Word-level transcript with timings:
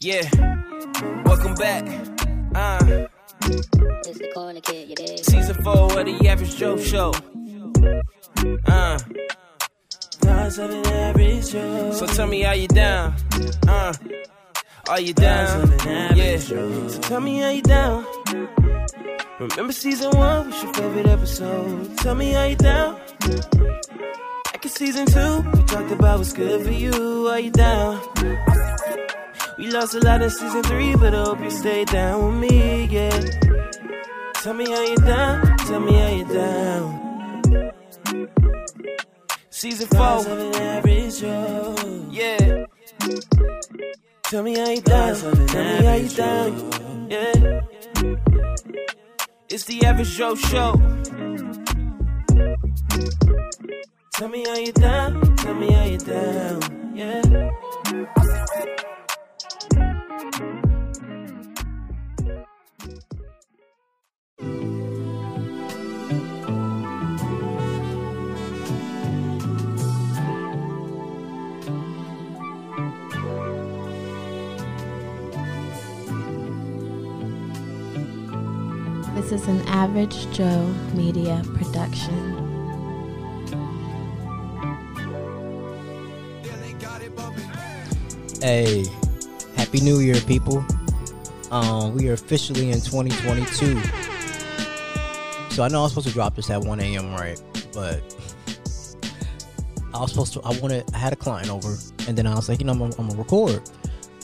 Yeah, 0.00 0.22
welcome 1.24 1.54
back. 1.54 1.84
Uh, 2.54 3.06
It's 4.06 4.18
the 4.18 4.30
corner 4.34 4.60
kid, 4.60 4.88
you 4.88 4.94
dig? 4.94 5.18
season 5.24 5.54
four 5.64 5.98
of 5.98 6.06
the 6.06 6.28
Average 6.28 6.56
Joe 6.56 6.76
Show. 6.78 7.12
Uh, 8.66 8.98
so 11.92 12.06
tell 12.06 12.26
me 12.26 12.42
how 12.42 12.52
you 12.52 12.68
down. 12.68 13.14
Uh, 13.66 13.92
are 14.88 15.00
you 15.00 15.12
down? 15.14 15.72
Yeah. 16.14 16.36
So 16.38 16.88
tell 17.00 17.20
me 17.20 17.40
how 17.40 17.50
you 17.50 17.62
down. 17.62 18.04
Remember 19.40 19.72
season 19.72 20.10
one 20.16 20.46
was 20.50 20.62
your 20.62 20.72
favorite 20.74 21.06
episode. 21.06 21.96
Tell 21.98 22.14
me 22.14 22.32
how 22.32 22.44
you 22.44 22.56
down. 22.56 23.00
Season 24.68 25.06
two, 25.06 25.40
we 25.54 25.62
talked 25.62 25.90
about 25.90 26.18
what's 26.18 26.32
good 26.32 26.66
for 26.66 26.72
you. 26.72 27.28
Are 27.28 27.40
you 27.40 27.50
down? 27.50 28.00
We 29.56 29.70
lost 29.70 29.94
a 29.94 30.00
lot 30.00 30.20
in 30.20 30.28
season 30.28 30.62
three, 30.64 30.94
but 30.96 31.14
I 31.14 31.22
hope 31.24 31.40
you 31.40 31.50
stay 31.50 31.84
down 31.86 32.40
with 32.40 32.50
me, 32.50 32.84
yeah. 32.86 33.18
Tell 34.34 34.52
me 34.54 34.70
how 34.70 34.82
you 34.82 34.96
down. 34.96 35.56
Tell 35.58 35.80
me 35.80 35.94
how 35.94 36.08
you 36.08 36.24
down. 36.24 37.72
Season 39.50 39.86
four. 39.88 40.22
Yeah. 42.10 42.66
Tell 44.24 44.42
me 44.42 44.58
how 44.58 44.68
you 44.68 44.80
down. 44.82 45.16
Tell 45.16 45.34
me 45.34 45.84
how 45.84 45.94
you 45.94 46.08
down. 46.10 47.08
Yeah. 47.10 47.60
It's 49.48 49.64
the 49.64 49.84
average 49.86 50.10
Joe 50.10 50.34
show. 50.34 50.82
Tell 54.18 54.28
me 54.28 54.44
how 54.46 54.56
you 54.56 54.72
down. 54.72 55.36
Tell 55.36 55.54
me 55.54 55.70
how 55.70 55.84
you 55.84 55.98
down. 55.98 56.96
Yeah. 56.96 57.20
This 79.14 79.32
is 79.32 79.46
an 79.46 79.60
Average 79.68 80.30
Joe 80.30 80.74
Media 80.94 81.42
production. 81.52 82.35
Hey, 88.46 88.84
happy 89.56 89.80
New 89.80 89.98
Year, 89.98 90.14
people. 90.20 90.64
Um, 91.50 91.96
we 91.96 92.08
are 92.08 92.12
officially 92.12 92.70
in 92.70 92.80
2022. 92.80 93.80
So 95.50 95.64
I 95.64 95.68
know 95.68 95.80
I 95.80 95.82
was 95.82 95.90
supposed 95.90 96.06
to 96.06 96.12
drop 96.12 96.36
this 96.36 96.48
at 96.48 96.60
1 96.60 96.78
a.m. 96.78 97.12
right, 97.14 97.42
but 97.74 98.00
I 99.92 99.98
was 99.98 100.12
supposed 100.12 100.32
to. 100.34 100.42
I 100.42 100.56
wanted. 100.60 100.84
I 100.94 100.98
had 100.98 101.12
a 101.12 101.16
client 101.16 101.50
over, 101.50 101.76
and 102.06 102.16
then 102.16 102.28
I 102.28 102.36
was 102.36 102.48
like, 102.48 102.60
you 102.60 102.66
know, 102.66 102.74
I'm, 102.74 102.82
I'm 102.82 102.90
gonna 103.08 103.16
record. 103.16 103.68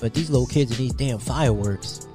But 0.00 0.14
these 0.14 0.30
little 0.30 0.46
kids 0.46 0.70
and 0.70 0.78
these 0.78 0.94
damn 0.94 1.18
fireworks. 1.18 2.06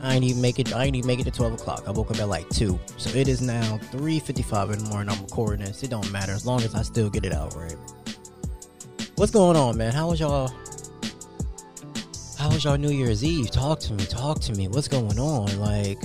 I 0.00 0.14
ain't 0.14 0.24
even 0.24 0.40
make 0.40 0.58
it. 0.58 0.74
I 0.74 0.86
ain't 0.86 0.96
even 0.96 1.06
make 1.06 1.20
it 1.20 1.24
to 1.24 1.30
12 1.30 1.52
o'clock. 1.52 1.82
I 1.86 1.90
woke 1.90 2.10
up 2.10 2.18
at 2.18 2.30
like 2.30 2.48
two. 2.48 2.80
So 2.96 3.10
it 3.10 3.28
is 3.28 3.42
now 3.42 3.76
3:55 3.92 4.72
in 4.72 4.78
the 4.78 4.88
morning. 4.88 5.14
I'm 5.14 5.20
recording 5.20 5.66
this. 5.66 5.82
It 5.82 5.90
don't 5.90 6.10
matter 6.10 6.32
as 6.32 6.46
long 6.46 6.62
as 6.62 6.74
I 6.74 6.80
still 6.80 7.10
get 7.10 7.26
it 7.26 7.34
out 7.34 7.54
right. 7.56 7.76
What's 9.16 9.32
going 9.32 9.58
on, 9.58 9.76
man? 9.76 9.92
How 9.92 10.08
was 10.08 10.18
y'all? 10.18 10.50
Was 12.60 12.66
y'all 12.66 12.76
New 12.76 12.90
Year's 12.90 13.24
Eve? 13.24 13.50
Talk 13.50 13.80
to 13.80 13.94
me. 13.94 14.04
Talk 14.04 14.38
to 14.40 14.52
me. 14.52 14.68
What's 14.68 14.86
going 14.86 15.18
on? 15.18 15.58
Like, 15.58 15.96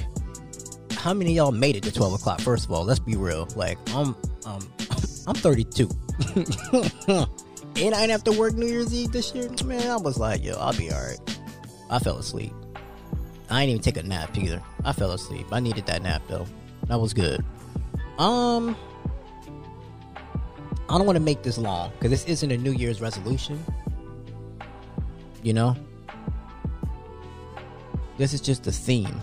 how 0.94 1.14
many 1.14 1.34
y'all 1.34 1.52
made 1.52 1.76
it 1.76 1.84
to 1.84 1.92
12 1.92 2.14
o'clock? 2.14 2.40
First 2.40 2.64
of 2.64 2.72
all, 2.72 2.86
let's 2.86 3.02
be 3.02 3.18
real. 3.18 3.46
Like, 3.58 3.78
I'm, 3.90 4.16
um, 4.46 4.66
I'm 5.28 5.36
32. 5.36 5.90
and 6.38 7.28
I 7.76 8.00
didn't 8.00 8.10
have 8.10 8.24
to 8.24 8.32
work 8.32 8.54
New 8.54 8.68
Year's 8.68 8.94
Eve 8.94 9.12
this 9.12 9.36
year. 9.36 9.50
Man, 9.66 9.86
I 9.92 9.98
was 9.98 10.18
like, 10.18 10.46
yo, 10.46 10.54
I'll 10.54 10.72
be 10.72 10.90
alright. 10.94 11.20
I 11.90 12.00
fell 12.00 12.20
asleep. 12.20 12.54
I 13.50 13.66
didn't 13.66 13.72
even 13.72 13.82
take 13.82 13.98
a 13.98 14.08
nap 14.08 14.38
either. 14.38 14.64
I 14.86 14.94
fell 14.94 15.12
asleep. 15.12 15.48
I 15.52 15.60
needed 15.60 15.86
that 15.88 16.04
nap 16.04 16.22
though. 16.30 16.48
That 16.88 17.02
was 17.02 17.14
good. 17.14 17.44
Um, 18.18 18.78
I 20.88 20.98
don't 20.98 21.06
want 21.06 21.18
to 21.18 21.22
make 21.22 21.44
this 21.44 21.58
long 21.58 21.92
because 22.00 22.12
this 22.12 22.24
isn't 22.24 22.50
a 22.50 22.58
New 22.58 22.72
Year's 22.72 23.02
resolution. 23.02 23.62
You 25.44 25.52
know, 25.52 25.76
this 28.18 28.34
is 28.34 28.42
just 28.42 28.66
a 28.68 28.72
theme. 28.72 29.20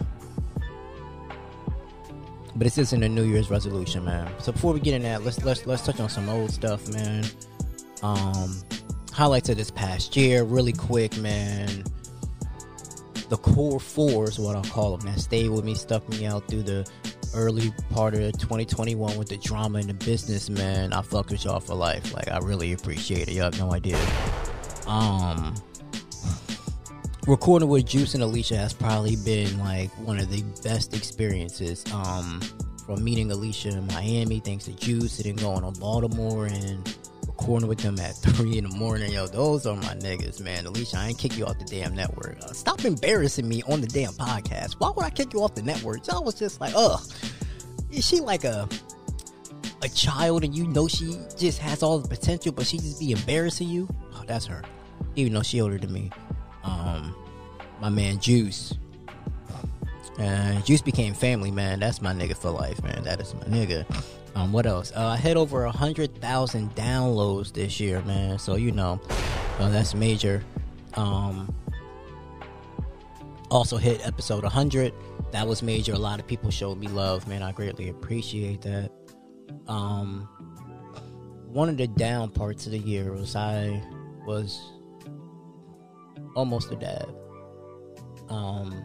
But 2.54 2.64
this 2.64 2.76
isn't 2.78 3.02
a 3.02 3.08
New 3.08 3.24
Year's 3.24 3.50
resolution, 3.50 4.04
man. 4.04 4.30
So 4.38 4.52
before 4.52 4.72
we 4.74 4.80
get 4.80 4.94
in 4.94 5.02
that, 5.02 5.24
let's 5.24 5.42
let's 5.42 5.66
let's 5.66 5.84
touch 5.84 6.00
on 6.00 6.08
some 6.08 6.28
old 6.28 6.50
stuff, 6.50 6.86
man. 6.92 7.24
Um, 8.02 8.60
highlights 9.12 9.48
of 9.48 9.56
this 9.56 9.70
past 9.70 10.16
year, 10.16 10.44
really 10.44 10.72
quick, 10.72 11.16
man. 11.16 11.84
The 13.30 13.38
core 13.38 13.80
four 13.80 14.28
is 14.28 14.38
what 14.38 14.56
I'll 14.56 14.64
call 14.64 14.96
them. 14.96 15.10
That 15.10 15.20
stayed 15.20 15.48
with 15.48 15.64
me, 15.64 15.74
stuck 15.74 16.06
me 16.10 16.26
out 16.26 16.46
through 16.48 16.64
the 16.64 16.90
early 17.34 17.72
part 17.90 18.14
of 18.14 18.32
2021 18.38 19.16
with 19.16 19.28
the 19.28 19.38
drama 19.38 19.78
and 19.78 19.88
the 19.88 19.94
business, 19.94 20.50
man. 20.50 20.92
I 20.92 21.00
fuck 21.00 21.30
with 21.30 21.44
y'all 21.44 21.60
for 21.60 21.74
life. 21.74 22.12
Like 22.12 22.28
I 22.28 22.38
really 22.38 22.72
appreciate 22.74 23.28
it. 23.28 23.34
Y'all 23.34 23.44
have 23.44 23.58
no 23.58 23.72
idea. 23.72 23.98
Um, 24.86 25.54
recording 27.26 27.68
with 27.68 27.86
Juice 27.86 28.14
and 28.14 28.22
Alicia 28.22 28.56
has 28.56 28.72
probably 28.72 29.16
been 29.16 29.58
like 29.58 29.90
one 29.98 30.18
of 30.18 30.30
the 30.30 30.42
best 30.62 30.94
experiences. 30.96 31.84
Um, 31.92 32.40
from 32.84 33.04
meeting 33.04 33.30
Alicia 33.30 33.68
in 33.68 33.86
Miami, 33.86 34.40
thanks 34.40 34.64
to 34.64 34.72
Juice, 34.72 35.20
and 35.20 35.26
then 35.26 35.36
going 35.36 35.62
on 35.62 35.72
Baltimore 35.74 36.46
and 36.46 36.96
recording 37.26 37.68
with 37.68 37.78
them 37.78 37.98
at 38.00 38.16
three 38.16 38.58
in 38.58 38.68
the 38.68 38.76
morning. 38.76 39.12
Yo, 39.12 39.26
those 39.26 39.66
are 39.66 39.76
my 39.76 39.94
niggas, 39.94 40.40
man. 40.40 40.66
Alicia, 40.66 40.98
I 40.98 41.08
ain't 41.08 41.18
kick 41.18 41.38
you 41.38 41.46
off 41.46 41.58
the 41.58 41.64
damn 41.64 41.94
network. 41.94 42.38
Uh, 42.42 42.48
stop 42.48 42.84
embarrassing 42.84 43.48
me 43.48 43.62
on 43.68 43.80
the 43.80 43.86
damn 43.86 44.12
podcast. 44.14 44.74
Why 44.78 44.90
would 44.90 45.04
I 45.04 45.10
kick 45.10 45.32
you 45.32 45.42
off 45.42 45.54
the 45.54 45.62
network? 45.62 46.06
Y'all 46.08 46.24
was 46.24 46.34
just 46.34 46.60
like, 46.60 46.72
ugh. 46.76 47.00
Is 47.90 48.06
she 48.06 48.20
like 48.20 48.44
a 48.44 48.68
a 49.82 49.88
child 49.88 50.44
and 50.44 50.54
you 50.54 50.66
know 50.68 50.88
she 50.88 51.18
just 51.36 51.58
has 51.58 51.82
all 51.82 51.98
the 51.98 52.08
potential, 52.08 52.52
but 52.52 52.66
she 52.66 52.78
just 52.78 52.98
be 52.98 53.12
embarrassing 53.12 53.68
you? 53.68 53.88
Oh, 54.14 54.24
that's 54.26 54.46
her. 54.46 54.62
Even 55.14 55.34
though 55.34 55.42
she 55.42 55.60
older 55.60 55.78
than 55.78 55.92
me. 55.92 56.10
Um, 56.64 57.14
my 57.80 57.88
man 57.88 58.18
Juice. 58.18 58.74
Uh, 60.18 60.60
Juice 60.60 60.82
became 60.82 61.14
family, 61.14 61.50
man. 61.50 61.80
That's 61.80 62.02
my 62.02 62.12
nigga 62.12 62.36
for 62.36 62.50
life, 62.50 62.82
man. 62.82 63.02
That 63.02 63.20
is 63.20 63.34
my 63.34 63.44
nigga. 63.44 63.84
Um, 64.34 64.52
what 64.52 64.66
else? 64.66 64.92
Uh, 64.94 65.08
I 65.08 65.16
hit 65.16 65.36
over 65.36 65.64
a 65.64 65.70
hundred 65.70 66.14
thousand 66.20 66.74
downloads 66.74 67.52
this 67.52 67.80
year, 67.80 68.02
man. 68.02 68.38
So 68.38 68.56
you 68.56 68.72
know, 68.72 69.00
uh, 69.58 69.68
that's 69.70 69.94
major. 69.94 70.42
Um, 70.94 71.54
also 73.50 73.76
hit 73.76 74.06
episode 74.06 74.42
100. 74.42 74.92
That 75.32 75.46
was 75.46 75.62
major. 75.62 75.92
A 75.92 75.98
lot 75.98 76.20
of 76.20 76.26
people 76.26 76.50
showed 76.50 76.78
me 76.78 76.88
love, 76.88 77.28
man. 77.28 77.42
I 77.42 77.52
greatly 77.52 77.88
appreciate 77.90 78.62
that. 78.62 78.90
Um, 79.68 80.28
one 81.46 81.68
of 81.68 81.76
the 81.76 81.86
down 81.86 82.30
parts 82.30 82.66
of 82.66 82.72
the 82.72 82.78
year 82.78 83.12
was 83.12 83.36
I 83.36 83.82
was 84.26 84.72
almost 86.34 86.70
a 86.72 86.76
dad. 86.76 87.06
Um, 88.28 88.82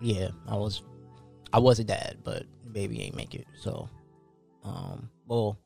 yeah, 0.00 0.28
I 0.46 0.56
was, 0.56 0.82
I 1.52 1.58
was 1.58 1.78
a 1.78 1.84
dad, 1.84 2.18
but 2.24 2.44
baby 2.72 3.02
ain't 3.02 3.16
make 3.16 3.34
it. 3.34 3.46
So, 3.58 3.88
um, 4.64 5.08
well, 5.26 5.58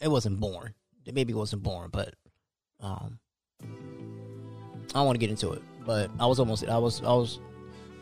it 0.00 0.08
wasn't 0.08 0.38
born. 0.40 0.74
The 1.04 1.12
baby 1.12 1.34
wasn't 1.34 1.62
born, 1.62 1.90
but 1.92 2.14
um, 2.80 3.18
I 3.62 3.66
don't 4.94 5.06
want 5.06 5.16
to 5.16 5.20
get 5.20 5.30
into 5.30 5.52
it. 5.52 5.62
But 5.84 6.10
I 6.18 6.26
was 6.26 6.38
almost, 6.38 6.66
I 6.68 6.78
was, 6.78 7.00
I 7.02 7.12
was, 7.12 7.40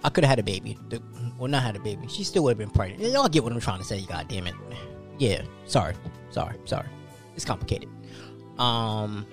I 0.03 0.09
could 0.11 0.25
have 0.25 0.31
had 0.31 0.39
a 0.39 0.43
baby. 0.43 0.79
The, 0.89 1.03
well, 1.39 1.49
not 1.49 1.63
had 1.63 1.77
a 1.77 1.81
baby. 1.81 2.09
She 2.09 2.25
still 2.25 2.45
would 2.45 2.51
have 2.51 2.59
been 2.59 2.71
pregnant. 2.71 3.13
Y'all 3.13 3.29
get 3.29 3.43
what 3.43 3.53
I'm 3.53 3.61
trying 3.61 3.79
to 3.79 3.85
say. 3.85 4.03
God 4.03 4.29
damn 4.29 4.47
it. 4.47 4.55
Yeah. 5.19 5.43
Sorry. 5.67 5.95
Sorry. 6.31 6.57
Sorry. 6.65 6.89
It's 7.35 7.45
complicated. 7.45 7.89
Um, 8.59 9.27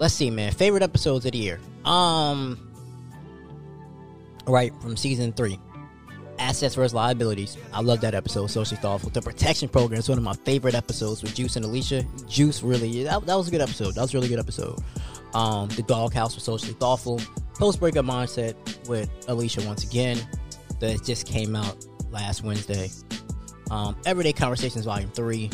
let's 0.00 0.14
see, 0.14 0.30
man. 0.30 0.50
Favorite 0.50 0.82
episodes 0.82 1.26
of 1.26 1.32
the 1.32 1.38
year. 1.38 1.60
Um, 1.84 2.72
right 4.46 4.72
from 4.80 4.96
season 4.96 5.32
three. 5.32 5.60
Assets 6.38 6.74
versus 6.74 6.94
liabilities. 6.94 7.58
I 7.70 7.82
love 7.82 8.00
that 8.00 8.14
episode. 8.14 8.46
Socially 8.46 8.80
thoughtful. 8.80 9.10
The 9.10 9.20
protection 9.20 9.68
program 9.68 10.00
is 10.00 10.08
one 10.08 10.16
of 10.16 10.24
my 10.24 10.32
favorite 10.32 10.74
episodes 10.74 11.22
with 11.22 11.34
Juice 11.34 11.56
and 11.56 11.66
Alicia. 11.66 12.02
Juice 12.26 12.62
really 12.62 13.04
that, 13.04 13.24
that 13.26 13.34
was 13.34 13.48
a 13.48 13.50
good 13.50 13.60
episode. 13.60 13.94
That 13.94 14.00
was 14.00 14.14
a 14.14 14.16
really 14.16 14.28
good 14.28 14.38
episode. 14.38 14.78
Um, 15.34 15.68
the 15.68 15.82
doghouse 15.82 16.34
was 16.34 16.42
socially 16.44 16.72
thoughtful. 16.72 17.20
Post 17.54 17.78
breakup 17.78 18.06
mindset 18.06 18.54
with 18.88 19.10
Alicia 19.28 19.60
once 19.66 19.84
again. 19.84 20.18
That 20.80 21.04
just 21.04 21.26
came 21.26 21.54
out 21.54 21.84
last 22.10 22.42
Wednesday. 22.42 22.88
Um, 23.70 23.94
Everyday 24.06 24.32
Conversations 24.32 24.86
Volume 24.86 25.10
Three. 25.10 25.50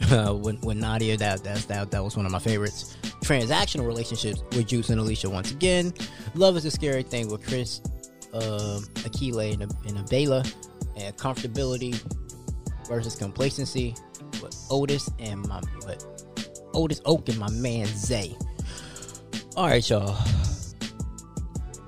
uh, 0.10 0.34
with, 0.34 0.64
with 0.64 0.76
Nadia. 0.76 1.16
That 1.16 1.44
that's 1.44 1.66
that 1.66 1.90
that 1.90 2.02
was 2.02 2.16
one 2.16 2.26
of 2.26 2.32
my 2.32 2.38
favorites. 2.38 2.96
Transactional 3.30 3.86
relationships 3.86 4.42
with 4.56 4.66
Juice 4.66 4.90
and 4.90 5.00
Alicia 5.00 5.30
once 5.30 5.52
again. 5.52 5.94
Love 6.34 6.56
is 6.56 6.64
a 6.64 6.70
scary 6.72 7.04
thing 7.04 7.28
with 7.28 7.46
Chris, 7.46 7.80
uh, 8.34 8.80
Akile, 9.04 9.52
and, 9.52 9.62
and 9.62 10.04
Abela, 10.04 10.52
and 10.96 11.16
comfortability 11.16 11.94
versus 12.88 13.14
complacency 13.14 13.94
with 14.42 14.52
Otis 14.68 15.08
and 15.20 15.46
my 15.46 15.60
but 15.86 16.04
Otis 16.74 17.00
Oak 17.04 17.28
and 17.28 17.38
my 17.38 17.48
man 17.50 17.86
Zay. 17.86 18.36
All 19.54 19.68
right, 19.68 19.88
y'all. 19.88 20.18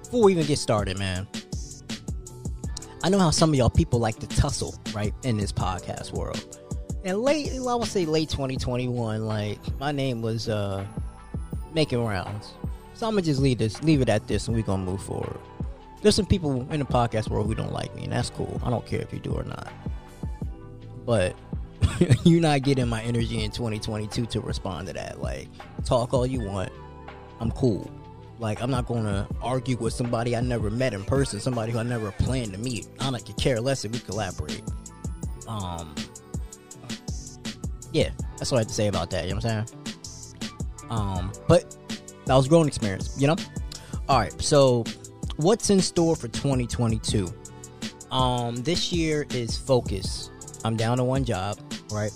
Before 0.05 0.23
we 0.23 0.31
even 0.35 0.47
get 0.47 0.61
started, 0.61 0.97
man, 0.97 1.27
I 3.03 3.09
know 3.09 3.19
how 3.19 3.31
some 3.31 3.51
of 3.51 3.57
y'all 3.57 3.69
people 3.69 3.99
like 3.99 4.21
to 4.21 4.29
tussle, 4.29 4.77
right, 4.95 5.13
in 5.25 5.39
this 5.39 5.51
podcast 5.51 6.13
world. 6.13 6.61
And 7.05 7.19
late, 7.19 7.51
I 7.53 7.75
would 7.75 7.89
say 7.89 8.07
late 8.07 8.29
2021, 8.29 9.27
like 9.27 9.59
my 9.81 9.91
name 9.91 10.23
was 10.23 10.49
uh 10.49 10.87
making 11.75 12.05
rounds. 12.05 12.55
So 12.95 13.07
I'm 13.07 13.15
gonna 13.15 13.23
just 13.23 13.41
leave 13.41 13.59
this, 13.59 13.83
leave 13.83 14.01
it 14.01 14.09
at 14.09 14.27
this, 14.29 14.47
and 14.47 14.57
we're 14.57 14.63
gonna 14.63 14.85
move 14.85 15.03
forward. 15.03 15.39
There's 16.03 16.15
some 16.15 16.27
people 16.27 16.67
in 16.71 16.81
the 16.81 16.87
podcast 16.87 17.31
world 17.31 17.47
who 17.47 17.55
don't 17.55 17.73
like 17.73 17.95
me, 17.95 18.05
and 18.05 18.13
that's 18.13 18.31
cool. 18.31 18.61
I 18.65 18.71
don't 18.71 18.85
care 18.85 19.01
if 19.01 19.13
you 19.13 19.21
do 19.21 19.33
or 19.33 19.45
not. 19.45 19.73
But 21.07 21.37
you're 22.25 22.41
not 22.41 22.63
getting 22.63 22.89
my 22.89 23.03
energy 23.03 23.43
in 23.45 23.51
2022 23.51 24.27
to 24.27 24.41
respond 24.41 24.89
to 24.89 24.93
that. 24.95 25.21
Like, 25.21 25.49
talk 25.85 26.13
all 26.13 26.27
you 26.27 26.41
want. 26.41 26.71
I'm 27.41 27.51
cool. 27.53 27.91
Like, 28.39 28.61
I'm 28.61 28.71
not 28.71 28.87
gonna 28.87 29.29
argue 29.41 29.77
with 29.77 29.95
somebody 29.95 30.37
I 30.37 30.41
never 30.41 30.71
met 30.71 30.95
in 30.95 31.05
person, 31.05 31.39
somebody 31.41 31.73
who 31.73 31.79
I 31.79 31.85
never 31.85 32.11
planned 32.13 32.53
to 32.53 32.59
meet. 32.59 32.89
I 32.99 33.11
don't 33.11 33.25
could 33.25 33.37
care 33.37 33.61
less 33.61 33.85
if 33.85 33.93
we 33.93 34.01
collaborate. 34.01 34.63
Um, 35.47 35.95
yeah, 37.93 38.11
that's 38.39 38.51
what 38.51 38.59
I 38.59 38.61
have 38.63 38.69
to 38.69 38.75
say 38.75 38.89
about 38.89 39.11
that. 39.11 39.25
You 39.25 39.31
know 39.31 39.37
what 39.37 39.45
I'm 39.47 39.67
saying? 39.67 39.82
Um, 40.91 41.33
but 41.49 41.77
that 42.27 42.35
was 42.35 42.49
growing 42.49 42.69
experience, 42.69 43.15
you 43.19 43.27
know. 43.27 43.37
All 44.09 44.19
right, 44.19 44.41
so 44.41 44.85
what's 45.37 45.71
in 45.71 45.81
store 45.81 46.17
for 46.17 46.29
2022? 46.29 47.29
Um, 48.11 48.57
this 48.57 48.93
year 48.93 49.27
is 49.31 49.57
focus. 49.57 50.31
I'm 50.65 50.77
down 50.77 50.99
to 50.99 51.05
one 51.05 51.25
job, 51.25 51.59
right? 51.91 52.13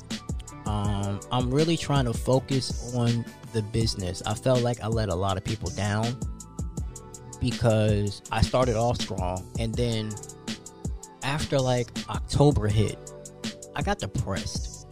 Um, 0.66 1.20
I'm 1.32 1.50
really 1.52 1.76
trying 1.76 2.04
to 2.04 2.12
focus 2.12 2.94
on 2.94 3.24
the 3.52 3.62
business. 3.62 4.22
I 4.26 4.34
felt 4.34 4.62
like 4.62 4.80
I 4.82 4.88
let 4.88 5.08
a 5.08 5.14
lot 5.14 5.36
of 5.36 5.44
people 5.44 5.70
down 5.70 6.16
because 7.40 8.22
I 8.32 8.42
started 8.42 8.76
off 8.76 9.00
strong 9.00 9.46
and 9.58 9.74
then 9.74 10.10
after 11.22 11.58
like 11.58 11.88
October 12.08 12.68
hit, 12.68 13.12
I 13.74 13.82
got 13.82 13.98
depressed. 13.98 14.86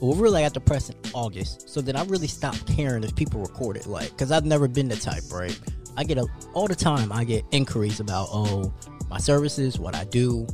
Well, 0.00 0.14
really, 0.14 0.40
I 0.40 0.46
got 0.46 0.54
depressed 0.54 0.90
in 0.90 0.99
August. 1.14 1.68
So 1.68 1.80
then 1.80 1.96
I 1.96 2.04
really 2.04 2.26
stopped 2.26 2.66
caring 2.66 3.04
if 3.04 3.14
people 3.14 3.40
recorded, 3.40 3.86
like, 3.86 4.10
because 4.10 4.32
I've 4.32 4.44
never 4.44 4.68
been 4.68 4.88
the 4.88 4.96
type, 4.96 5.24
right? 5.32 5.58
I 5.96 6.04
get 6.04 6.18
a, 6.18 6.26
all 6.54 6.66
the 6.66 6.74
time, 6.74 7.12
I 7.12 7.24
get 7.24 7.44
inquiries 7.50 8.00
about, 8.00 8.28
oh, 8.32 8.72
my 9.08 9.18
services, 9.18 9.78
what 9.78 9.94
I 9.94 10.04
do, 10.04 10.46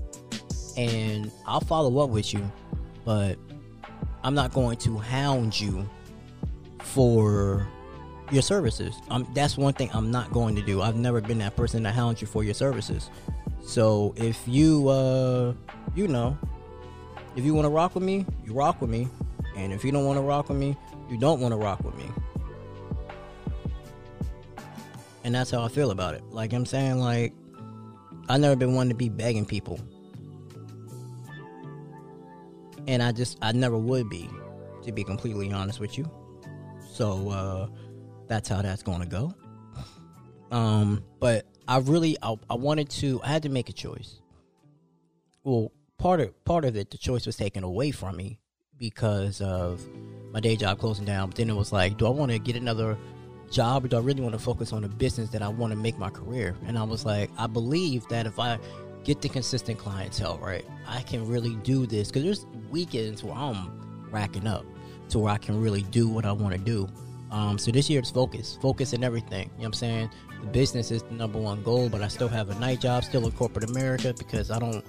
and 0.77 1.31
I'll 1.47 1.61
follow 1.61 1.99
up 2.03 2.11
with 2.11 2.33
you, 2.33 2.51
but 3.05 3.39
I'm 4.25 4.35
not 4.35 4.53
going 4.53 4.79
to 4.79 4.97
hound 4.99 5.61
you 5.61 5.89
for 6.81 7.69
your 8.33 8.43
services. 8.43 8.95
That's 9.35 9.57
one 9.57 9.75
thing 9.75 9.91
I'm 9.93 10.11
not 10.11 10.33
going 10.33 10.57
to 10.57 10.63
do. 10.63 10.83
I've 10.83 10.97
never 10.97 11.21
been 11.21 11.39
that 11.39 11.55
person 11.55 11.83
to 11.85 11.93
hound 11.93 12.21
you 12.21 12.27
for 12.27 12.43
your 12.43 12.55
services. 12.55 13.11
So 13.63 14.15
if 14.17 14.43
you, 14.47 14.89
uh, 14.89 15.53
you 15.95 16.09
know, 16.09 16.37
if 17.37 17.45
you 17.45 17.53
want 17.55 17.67
to 17.67 17.71
rock 17.71 17.95
with 17.95 18.05
me, 18.05 18.25
you 18.45 18.55
rock 18.55 18.81
with 18.81 18.91
me, 18.91 19.09
and 19.57 19.73
if 19.73 19.85
you 19.85 19.91
don't 19.91 20.05
want 20.05 20.19
to 20.19 20.23
rock 20.23 20.49
with 20.49 20.59
me, 20.59 20.77
you 21.11 21.19
don't 21.19 21.41
want 21.41 21.53
to 21.53 21.57
rock 21.57 21.83
with 21.83 21.95
me. 21.97 22.05
And 25.25 25.35
that's 25.35 25.51
how 25.51 25.63
I 25.63 25.69
feel 25.69 25.91
about 25.91 26.15
it. 26.15 26.23
Like 26.31 26.53
I'm 26.53 26.67
saying, 26.67 27.01
like 27.01 27.33
I've 28.29 28.41
never 28.41 28.55
been 28.55 28.75
one 28.75 28.89
to 28.91 28.95
be 28.95 29.09
begging 29.09 29.47
people, 29.47 29.81
and 32.87 33.03
I 33.03 33.11
just 33.13 33.39
I 33.43 33.53
never 33.53 33.77
would 33.77 34.09
be, 34.09 34.31
to 34.85 34.93
be 34.93 35.03
completely 35.03 35.51
honest 35.53 35.81
with 35.81 35.99
you. 35.99 36.09
So 36.93 37.31
uh, 37.31 37.69
that's 38.29 38.49
how 38.49 38.63
that's 38.63 38.83
going 38.83 39.01
to 39.01 39.07
go. 39.07 39.35
Um, 40.53 41.03
but 41.19 41.47
I 41.67 41.79
really 41.79 42.17
I, 42.23 42.37
I 42.49 42.55
wanted 42.55 42.89
to 42.91 43.21
I 43.25 43.29
had 43.29 43.43
to 43.43 43.49
make 43.49 43.69
a 43.69 43.73
choice. 43.73 44.21
Well, 45.43 45.73
part 45.99 46.21
of 46.21 46.45
part 46.45 46.65
of 46.65 46.77
it, 46.77 46.91
the 46.91 46.99
choice 46.99 47.27
was 47.27 47.37
taken 47.37 47.65
away 47.65 47.91
from 47.91 48.17
me 48.17 48.39
because 48.79 49.41
of 49.41 49.87
my 50.33 50.41
day 50.41 50.57
job 50.57 50.79
closing 50.79 51.05
down. 51.05 51.29
But 51.29 51.37
then 51.37 51.51
it 51.51 51.55
was 51.55 51.73
like, 51.73 51.97
do 51.97 52.07
I 52.07 52.11
want 52.11 52.33
to 52.33 52.39
get 52.39 52.57
another 52.57 52.97
job 53.51 53.85
or 53.85 53.89
do 53.89 53.97
I 53.97 54.01
really 54.01 54.21
want 54.21 54.35
to 54.35 54.39
focus 54.39 54.73
on 54.73 54.83
the 54.83 54.89
business 54.89 55.31
that 55.31 55.43
I 55.43 55.49
want 55.49 55.73
to 55.73 55.77
make 55.77 55.99
my 55.99 56.11
career? 56.11 56.55
And 56.67 56.79
I 56.79 56.83
was 56.83 57.05
like, 57.05 57.31
I 57.39 57.47
believe 57.47 58.07
that 58.09 58.27
if 58.27 58.39
I 58.39 58.59
get 59.05 59.21
the 59.23 59.29
consistent 59.29 59.79
clientele, 59.79 60.39
right, 60.39 60.65
I 60.87 61.03
can 61.03 61.27
really 61.27 61.55
do 61.57 61.87
this 61.87 62.09
because 62.09 62.25
there's 62.25 62.47
weekends 62.71 63.23
where 63.23 63.35
I'm 63.35 64.09
racking 64.11 64.47
up 64.47 64.65
to 65.11 65.19
where 65.19 65.33
I 65.33 65.39
can 65.39 65.61
really 65.61 65.83
do 65.83 66.09
what 66.09 66.25
I 66.25 66.33
want 66.33 66.53
to 66.53 66.61
do. 66.61 66.89
Um, 67.31 67.59
so 67.59 67.71
this 67.71 67.91
year 67.91 68.01
it's 68.01 68.11
focus, 68.11 68.59
focus 68.61 68.93
in 68.93 69.03
everything. 69.03 69.45
You 69.45 69.49
know 69.49 69.51
what 69.59 69.67
I'm 69.67 69.73
saying? 69.75 70.11
The 70.41 70.47
business 70.49 70.91
is 70.91 71.03
the 71.03 71.15
number 71.15 71.39
one 71.39 71.63
goal, 71.63 71.89
but 71.89 72.03
I 72.03 72.09
still 72.09 72.29
have 72.29 72.51
a 72.51 72.59
night 72.59 72.81
job, 72.81 73.05
still 73.05 73.25
in 73.27 73.33
corporate 73.33 73.69
America 73.69 74.15
because 74.17 74.51
I 74.51 74.59
don't. 74.59 74.85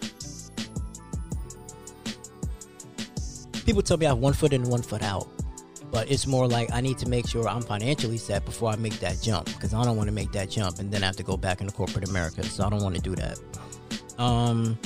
People 3.67 3.81
tell 3.81 3.97
me 3.97 4.05
I 4.05 4.09
have 4.09 4.19
one 4.19 4.31
foot 4.31 4.53
in, 4.53 4.61
and 4.61 4.71
one 4.71 4.81
foot 4.81 5.03
out, 5.03 5.27
but 5.91 6.09
it's 6.09 6.25
more 6.25 6.47
like 6.47 6.71
I 6.71 6.79
need 6.79 6.97
to 6.99 7.09
make 7.09 7.27
sure 7.27 7.45
I'm 7.49 7.61
financially 7.61 8.17
set 8.17 8.45
before 8.45 8.69
I 8.71 8.77
make 8.77 8.97
that 9.01 9.21
jump 9.21 9.47
because 9.47 9.73
I 9.73 9.83
don't 9.83 9.97
want 9.97 10.07
to 10.07 10.13
make 10.13 10.31
that 10.31 10.49
jump 10.49 10.79
and 10.79 10.89
then 10.89 11.01
have 11.01 11.17
to 11.17 11.23
go 11.23 11.35
back 11.35 11.59
into 11.59 11.73
corporate 11.73 12.07
America. 12.07 12.43
So 12.43 12.65
I 12.65 12.69
don't 12.69 12.81
want 12.81 12.95
to 12.95 13.01
do 13.01 13.13
that. 13.15 13.37
Um. 14.17 14.79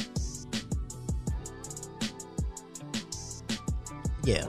Yeah, 4.24 4.48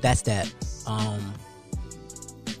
that's 0.00 0.22
that. 0.22 0.54
Um 0.86 1.34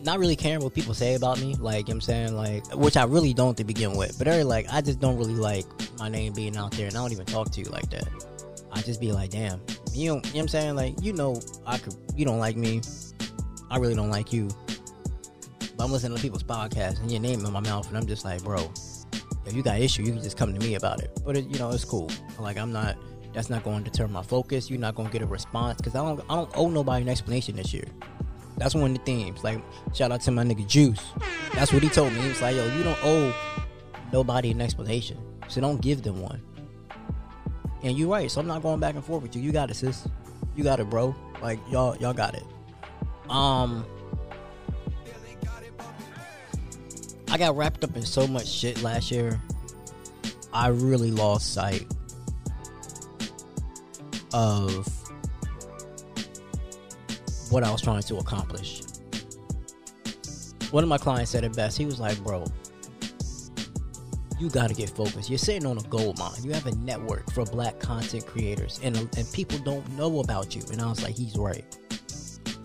not 0.02 0.18
really 0.18 0.36
caring 0.36 0.62
what 0.62 0.74
people 0.74 0.92
say 0.92 1.14
about 1.14 1.40
me, 1.40 1.54
like 1.54 1.54
you 1.54 1.60
know 1.62 1.68
what 1.84 1.90
I'm 1.94 2.00
saying, 2.00 2.34
like 2.34 2.66
which 2.74 2.96
I 2.96 3.04
really 3.04 3.32
don't 3.32 3.56
to 3.58 3.64
begin 3.64 3.96
with. 3.96 4.18
But 4.18 4.24
they're 4.24 4.44
like 4.44 4.66
I 4.72 4.80
just 4.80 4.98
don't 4.98 5.18
really 5.18 5.34
like 5.34 5.66
my 6.00 6.08
name 6.08 6.32
being 6.32 6.56
out 6.56 6.72
there 6.72 6.88
and 6.88 6.96
I 6.96 7.00
don't 7.00 7.12
even 7.12 7.26
talk 7.26 7.52
to 7.52 7.60
you 7.60 7.66
like 7.66 7.88
that. 7.90 8.08
I 8.72 8.82
just 8.82 9.00
be 9.00 9.12
like, 9.12 9.30
damn, 9.30 9.60
you 9.94 10.08
don't 10.08 10.26
you 10.26 10.32
know 10.32 10.36
what 10.36 10.42
I'm 10.42 10.48
saying? 10.48 10.76
Like, 10.76 10.94
you 11.02 11.12
know 11.12 11.40
I 11.66 11.78
could 11.78 11.94
you 12.16 12.24
don't 12.24 12.38
like 12.38 12.56
me. 12.56 12.80
I 13.70 13.78
really 13.78 13.94
don't 13.94 14.10
like 14.10 14.32
you. 14.32 14.48
But 15.76 15.84
I'm 15.84 15.92
listening 15.92 16.16
to 16.16 16.22
people's 16.22 16.42
podcasts 16.42 17.00
and 17.00 17.10
your 17.10 17.20
name 17.20 17.44
in 17.44 17.52
my 17.52 17.60
mouth 17.60 17.88
and 17.88 17.96
I'm 17.96 18.06
just 18.06 18.24
like, 18.24 18.42
bro, 18.44 18.70
if 19.44 19.52
you 19.52 19.62
got 19.62 19.80
issue, 19.80 20.02
you 20.02 20.12
can 20.12 20.22
just 20.22 20.36
come 20.36 20.54
to 20.54 20.60
me 20.60 20.74
about 20.76 21.02
it. 21.02 21.18
But 21.24 21.36
it, 21.36 21.46
you 21.46 21.58
know, 21.58 21.70
it's 21.70 21.84
cool. 21.84 22.10
Like 22.38 22.56
I'm 22.56 22.72
not 22.72 22.96
that's 23.32 23.50
not 23.50 23.64
going 23.64 23.82
to 23.82 23.90
deter 23.90 24.06
my 24.06 24.22
focus. 24.22 24.70
You're 24.70 24.78
not 24.78 24.94
going 24.94 25.08
to 25.08 25.12
get 25.12 25.22
a 25.22 25.26
response 25.26 25.78
because 25.78 25.94
I 25.94 26.04
don't 26.04 26.20
I 26.30 26.36
don't 26.36 26.50
owe 26.54 26.70
nobody 26.70 27.02
an 27.02 27.08
explanation 27.08 27.56
this 27.56 27.74
year. 27.74 27.86
That's 28.56 28.74
one 28.74 28.92
of 28.92 28.98
the 28.98 29.04
themes. 29.04 29.42
Like, 29.42 29.60
shout 29.92 30.12
out 30.12 30.20
to 30.22 30.30
my 30.30 30.44
nigga 30.44 30.66
Juice. 30.66 31.04
That's 31.54 31.72
what 31.72 31.82
he 31.82 31.88
told 31.88 32.12
me. 32.12 32.20
He 32.20 32.28
was 32.28 32.40
like, 32.40 32.54
yo, 32.54 32.64
you 32.76 32.84
don't 32.84 32.98
owe 33.02 33.34
nobody 34.12 34.52
an 34.52 34.60
explanation. 34.60 35.18
So 35.48 35.60
don't 35.60 35.80
give 35.80 36.02
them 36.02 36.20
one. 36.20 36.40
And 37.84 37.98
you're 37.98 38.08
right. 38.08 38.30
So 38.30 38.40
I'm 38.40 38.46
not 38.46 38.62
going 38.62 38.80
back 38.80 38.94
and 38.94 39.04
forth 39.04 39.22
with 39.22 39.36
you. 39.36 39.42
You 39.42 39.52
got 39.52 39.70
it, 39.70 39.74
sis. 39.74 40.08
You 40.56 40.64
got 40.64 40.80
it, 40.80 40.88
bro. 40.88 41.14
Like 41.42 41.60
y'all, 41.70 41.94
y'all 41.96 42.14
got 42.14 42.34
it. 42.34 42.42
Um, 43.28 43.84
I 47.28 47.36
got 47.36 47.56
wrapped 47.56 47.84
up 47.84 47.94
in 47.94 48.02
so 48.02 48.26
much 48.26 48.48
shit 48.48 48.82
last 48.82 49.10
year. 49.10 49.38
I 50.52 50.68
really 50.68 51.10
lost 51.10 51.52
sight 51.52 51.84
of 54.32 54.88
what 57.50 57.64
I 57.64 57.70
was 57.70 57.82
trying 57.82 58.02
to 58.02 58.16
accomplish. 58.16 58.82
One 60.70 60.82
of 60.82 60.88
my 60.88 60.98
clients 60.98 61.32
said 61.32 61.44
it 61.44 61.54
best. 61.54 61.76
He 61.76 61.84
was 61.84 62.00
like, 62.00 62.18
Bro, 62.24 62.46
you 64.38 64.50
got 64.50 64.68
to 64.68 64.74
get 64.74 64.90
focused. 64.90 65.30
You're 65.30 65.38
sitting 65.38 65.66
on 65.66 65.78
a 65.78 65.82
gold 65.82 66.18
mine. 66.18 66.42
You 66.42 66.52
have 66.52 66.66
a 66.66 66.74
network 66.76 67.32
for 67.32 67.44
black 67.44 67.78
content 67.78 68.26
creators, 68.26 68.80
and, 68.82 68.96
and 68.96 69.32
people 69.32 69.58
don't 69.58 69.88
know 69.92 70.20
about 70.20 70.54
you. 70.54 70.62
And 70.72 70.80
I 70.80 70.86
was 70.86 71.02
like, 71.02 71.16
He's 71.16 71.36
right. 71.36 71.64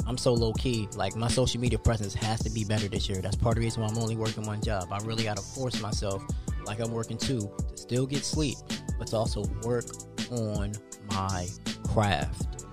I'm 0.07 0.17
so 0.17 0.33
low 0.33 0.53
key. 0.53 0.87
Like, 0.95 1.15
my 1.15 1.27
social 1.27 1.61
media 1.61 1.77
presence 1.77 2.15
has 2.15 2.41
to 2.43 2.49
be 2.49 2.63
better 2.63 2.87
this 2.87 3.07
year. 3.07 3.21
That's 3.21 3.35
part 3.35 3.57
of 3.57 3.61
the 3.61 3.67
reason 3.67 3.83
why 3.83 3.89
I'm 3.89 3.97
only 3.99 4.15
working 4.15 4.43
one 4.43 4.61
job. 4.61 4.87
I 4.91 4.97
really 4.99 5.23
got 5.23 5.37
to 5.37 5.43
force 5.43 5.79
myself, 5.81 6.23
like 6.65 6.79
I'm 6.79 6.91
working 6.91 7.17
two, 7.17 7.51
to 7.69 7.77
still 7.77 8.07
get 8.07 8.25
sleep, 8.25 8.57
but 8.97 9.07
to 9.09 9.17
also 9.17 9.43
work 9.63 9.85
on 10.31 10.73
my 11.11 11.47
craft. 11.87 12.65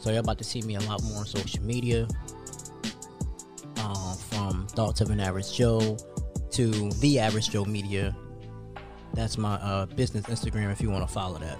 So 0.00 0.10
you're 0.10 0.18
about 0.18 0.38
to 0.38 0.44
see 0.44 0.62
me 0.62 0.74
a 0.74 0.80
lot 0.80 1.00
more 1.04 1.18
on 1.18 1.26
social 1.26 1.62
media. 1.62 2.08
Um, 3.76 4.16
from 4.16 4.66
Thoughts 4.68 5.00
of 5.00 5.10
an 5.10 5.20
Average 5.20 5.54
Joe 5.54 5.96
to 6.50 6.90
The 7.00 7.20
Average 7.20 7.50
Joe 7.50 7.64
Media. 7.64 8.14
That's 9.14 9.36
my 9.36 9.54
uh, 9.54 9.86
business 9.86 10.26
Instagram 10.26 10.72
if 10.72 10.80
you 10.80 10.90
want 10.90 11.06
to 11.06 11.12
follow 11.12 11.38
that. 11.38 11.58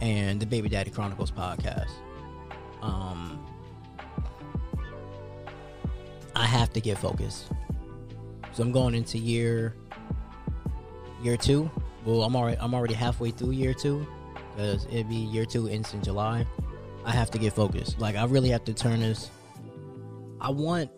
And 0.00 0.40
the 0.40 0.46
Baby 0.46 0.68
Daddy 0.68 0.90
Chronicles 0.90 1.30
podcast. 1.30 1.90
Um, 2.82 3.44
I 6.36 6.46
have 6.46 6.72
to 6.72 6.80
get 6.80 6.98
focused. 6.98 7.50
So 8.52 8.62
I'm 8.62 8.72
going 8.72 8.94
into 8.94 9.18
year 9.18 9.74
year 11.22 11.36
two. 11.36 11.70
Well, 12.04 12.22
I'm 12.22 12.36
already 12.36 12.58
I'm 12.58 12.74
already 12.74 12.94
halfway 12.94 13.30
through 13.30 13.52
year 13.52 13.74
two 13.74 14.06
because 14.54 14.84
it'd 14.86 15.08
be 15.08 15.16
year 15.16 15.46
two 15.46 15.66
ends 15.68 15.94
in 15.94 16.02
July. 16.02 16.46
I 17.04 17.10
have 17.10 17.30
to 17.32 17.38
get 17.38 17.52
focused. 17.52 17.98
Like 17.98 18.16
I 18.16 18.24
really 18.24 18.50
have 18.50 18.64
to 18.64 18.74
turn 18.74 19.00
this. 19.00 19.30
I 20.40 20.50
want 20.50 20.90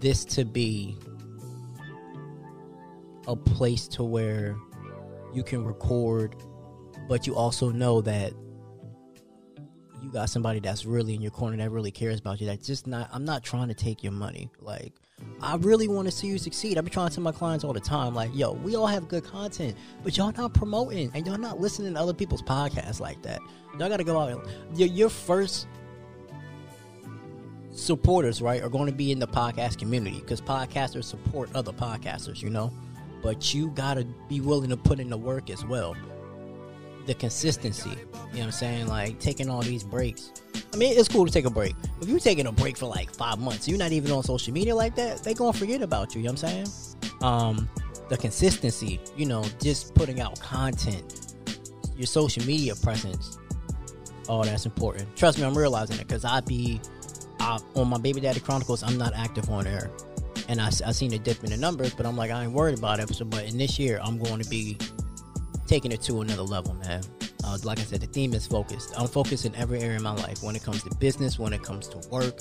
this 0.00 0.24
to 0.24 0.44
be 0.44 0.96
a 3.26 3.36
place 3.36 3.88
to 3.88 4.04
where 4.04 4.56
you 5.34 5.42
can 5.42 5.64
record, 5.64 6.36
but 7.08 7.26
you 7.26 7.34
also 7.36 7.70
know 7.70 8.00
that 8.02 8.32
you 10.02 10.10
got 10.10 10.28
somebody 10.28 10.58
that's 10.58 10.84
really 10.84 11.14
in 11.14 11.22
your 11.22 11.30
corner 11.30 11.56
that 11.56 11.70
really 11.70 11.92
cares 11.92 12.18
about 12.18 12.40
you. 12.40 12.46
That's 12.46 12.66
just 12.66 12.86
not. 12.86 13.08
I'm 13.12 13.24
not 13.24 13.44
trying 13.44 13.68
to 13.68 13.74
take 13.74 14.02
your 14.02 14.12
money. 14.12 14.50
Like, 14.60 14.92
I 15.40 15.56
really 15.56 15.86
want 15.86 16.08
to 16.08 16.12
see 16.12 16.26
you 16.26 16.38
succeed. 16.38 16.76
I've 16.76 16.84
been 16.84 16.92
trying 16.92 17.08
to 17.08 17.14
tell 17.14 17.22
my 17.22 17.32
clients 17.32 17.64
all 17.64 17.72
the 17.72 17.80
time, 17.80 18.14
like, 18.14 18.30
yo, 18.34 18.52
we 18.52 18.74
all 18.74 18.86
have 18.88 19.08
good 19.08 19.24
content, 19.24 19.76
but 20.02 20.16
y'all 20.16 20.32
not 20.32 20.54
promoting 20.54 21.10
and 21.14 21.26
y'all 21.26 21.38
not 21.38 21.60
listening 21.60 21.94
to 21.94 22.00
other 22.00 22.14
people's 22.14 22.42
podcasts 22.42 23.00
like 23.00 23.22
that. 23.22 23.40
Y'all 23.78 23.88
got 23.88 23.98
to 23.98 24.04
go 24.04 24.18
out. 24.18 24.30
And, 24.30 24.78
your, 24.78 24.88
your 24.88 25.08
first 25.08 25.68
supporters, 27.70 28.42
right, 28.42 28.62
are 28.62 28.68
going 28.68 28.86
to 28.86 28.92
be 28.92 29.12
in 29.12 29.18
the 29.18 29.28
podcast 29.28 29.78
community 29.78 30.20
because 30.20 30.40
podcasters 30.40 31.04
support 31.04 31.48
other 31.54 31.72
podcasters, 31.72 32.42
you 32.42 32.50
know. 32.50 32.72
But 33.22 33.54
you 33.54 33.70
got 33.70 33.94
to 33.94 34.04
be 34.28 34.40
willing 34.40 34.70
to 34.70 34.76
put 34.76 34.98
in 34.98 35.08
the 35.08 35.16
work 35.16 35.48
as 35.48 35.64
well 35.64 35.96
the 37.06 37.14
consistency. 37.14 37.90
You 37.90 37.96
know 37.96 38.02
what 38.12 38.44
I'm 38.44 38.52
saying? 38.52 38.86
Like 38.86 39.18
taking 39.18 39.50
all 39.50 39.62
these 39.62 39.84
breaks. 39.84 40.32
I 40.72 40.76
mean, 40.76 40.98
it's 40.98 41.08
cool 41.08 41.26
to 41.26 41.32
take 41.32 41.44
a 41.44 41.50
break. 41.50 41.74
If 42.00 42.08
you're 42.08 42.18
taking 42.18 42.46
a 42.46 42.52
break 42.52 42.76
for 42.76 42.86
like 42.86 43.14
five 43.14 43.38
months, 43.38 43.68
you're 43.68 43.78
not 43.78 43.92
even 43.92 44.10
on 44.10 44.22
social 44.22 44.52
media 44.52 44.74
like 44.74 44.94
that, 44.96 45.22
they 45.22 45.34
gonna 45.34 45.52
forget 45.52 45.82
about 45.82 46.14
you. 46.14 46.20
You 46.20 46.28
know 46.28 46.32
what 46.32 46.44
I'm 46.44 46.64
saying? 46.64 47.02
Um, 47.22 47.68
the 48.08 48.16
consistency, 48.16 49.00
you 49.16 49.26
know, 49.26 49.44
just 49.60 49.94
putting 49.94 50.20
out 50.20 50.40
content, 50.40 51.34
your 51.96 52.06
social 52.06 52.44
media 52.44 52.74
presence. 52.76 53.38
Oh, 54.28 54.44
that's 54.44 54.66
important. 54.66 55.14
Trust 55.16 55.38
me, 55.38 55.44
I'm 55.44 55.56
realizing 55.56 55.96
it 55.96 56.06
because 56.06 56.24
I 56.24 56.40
be 56.40 56.80
I, 57.40 57.58
on 57.74 57.88
my 57.88 57.98
Baby 57.98 58.20
Daddy 58.20 58.40
Chronicles. 58.40 58.82
I'm 58.82 58.96
not 58.96 59.12
active 59.14 59.50
on 59.50 59.64
there, 59.64 59.90
and 60.52 60.60
I 60.60 60.66
I 60.66 60.92
seen 60.92 61.12
a 61.14 61.18
dip 61.18 61.42
in 61.42 61.50
the 61.50 61.56
numbers, 61.56 61.94
but 61.94 62.04
I'm 62.06 62.16
like 62.16 62.30
I 62.30 62.44
ain't 62.44 62.52
worried 62.52 62.78
about 62.78 63.00
it. 63.00 63.08
So, 63.14 63.24
but 63.24 63.44
in 63.44 63.56
this 63.56 63.78
year, 63.78 63.98
I'm 64.02 64.18
going 64.18 64.40
to 64.40 64.48
be 64.48 64.76
taking 65.66 65.90
it 65.90 66.02
to 66.02 66.20
another 66.20 66.42
level, 66.42 66.74
man. 66.74 67.00
Uh, 67.42 67.58
like 67.64 67.80
I 67.80 67.82
said, 67.82 68.00
the 68.02 68.06
theme 68.06 68.34
is 68.34 68.46
focused. 68.46 68.94
I'm 68.96 69.08
focused 69.08 69.46
in 69.46 69.54
every 69.56 69.80
area 69.80 69.96
of 69.96 70.02
my 70.02 70.14
life 70.14 70.42
when 70.42 70.54
it 70.54 70.62
comes 70.62 70.82
to 70.84 70.94
business, 70.96 71.38
when 71.38 71.52
it 71.54 71.62
comes 71.62 71.88
to 71.88 72.08
work, 72.10 72.40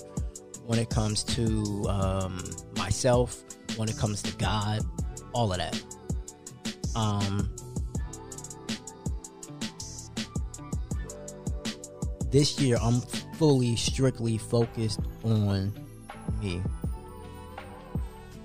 when 0.66 0.78
it 0.78 0.90
comes 0.90 1.24
to 1.24 1.86
um, 1.90 2.44
myself, 2.78 3.42
when 3.78 3.88
it 3.88 3.98
comes 3.98 4.22
to 4.24 4.38
God, 4.38 4.82
all 5.34 5.52
of 5.54 5.58
that. 5.58 5.82
Um, 6.96 7.50
this 12.30 12.60
year, 12.60 12.78
I'm 12.82 13.00
fully, 13.40 13.78
strictly 13.78 14.38
focused 14.38 15.00
on 15.24 15.74
me. 16.42 16.62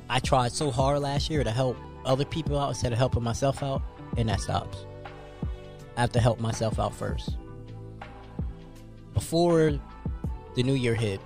I 0.09 0.21
tried 0.21 0.53
so 0.53 0.71
hard 0.71 1.01
last 1.01 1.31
year 1.31 1.43
to 1.43 1.51
help 1.51 1.77
other 2.05 2.25
people 2.25 2.59
out 2.59 2.69
instead 2.69 2.93
of 2.93 2.99
helping 2.99 3.23
myself 3.23 3.63
out 3.63 3.83
and 4.17 4.29
that 4.29 4.41
stops. 4.41 4.87
I 5.97 6.01
have 6.01 6.13
to 6.13 6.21
help 6.21 6.41
myself 6.41 6.79
out 6.79 6.95
first. 6.95 7.37
Before 9.15 9.79
the 10.55 10.63
new 10.63 10.75
year 10.75 10.95
hit, 10.95 11.21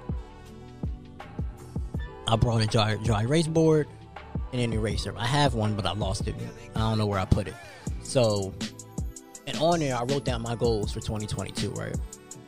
I 2.26 2.36
brought 2.36 2.62
a 2.62 2.66
dry, 2.66 2.94
dry 2.96 3.22
erase 3.22 3.48
board 3.48 3.88
and 4.52 4.60
an 4.60 4.72
eraser. 4.72 5.14
I 5.16 5.26
have 5.26 5.54
one, 5.54 5.74
but 5.74 5.86
I 5.86 5.92
lost 5.92 6.28
it. 6.28 6.34
I 6.76 6.78
don't 6.78 6.98
know 6.98 7.06
where 7.06 7.18
I 7.18 7.24
put 7.24 7.48
it. 7.48 7.54
So, 8.02 8.54
and 9.46 9.56
on 9.58 9.80
there, 9.80 9.96
I 9.96 10.04
wrote 10.04 10.24
down 10.24 10.42
my 10.42 10.54
goals 10.54 10.92
for 10.92 11.00
2022, 11.00 11.70
right? 11.72 11.96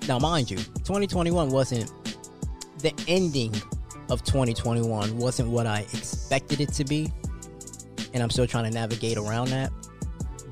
Now, 0.08 0.18
mind 0.18 0.50
you, 0.50 0.56
2021 0.56 1.50
wasn't 1.50 1.92
the 2.78 2.92
ending 3.08 3.52
of 4.12 4.22
2021, 4.24 5.16
wasn't 5.16 5.48
what 5.48 5.66
I 5.66 5.80
expected 5.80 6.60
it 6.60 6.72
to 6.74 6.84
be. 6.84 7.10
And 8.12 8.22
I'm 8.22 8.30
still 8.30 8.46
trying 8.46 8.64
to 8.64 8.70
navigate 8.70 9.16
around 9.16 9.48
that. 9.48 9.72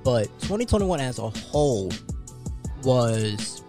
But 0.02 0.24
2021 0.40 0.98
as 1.00 1.18
a 1.18 1.28
whole 1.28 1.92
was 2.82 3.62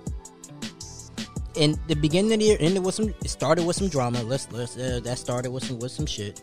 in 1.56 1.78
the 1.88 1.96
beginning 1.96 2.32
of 2.32 2.40
the 2.40 2.46
year 2.46 2.58
ended 2.62 2.86
with 2.86 2.96
some 2.96 3.10
it 3.10 3.30
started 3.30 3.66
with 3.66 3.76
some 3.76 3.90
drama. 3.90 4.24
Let's 4.24 4.50
let's 4.54 4.78
uh, 4.78 5.02
that 5.04 5.18
started 5.18 5.52
with 5.52 5.66
some 5.66 5.80
with 5.80 5.92
some 5.92 6.06
shit. 6.06 6.42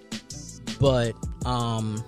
But 0.78 1.14
um 1.46 2.04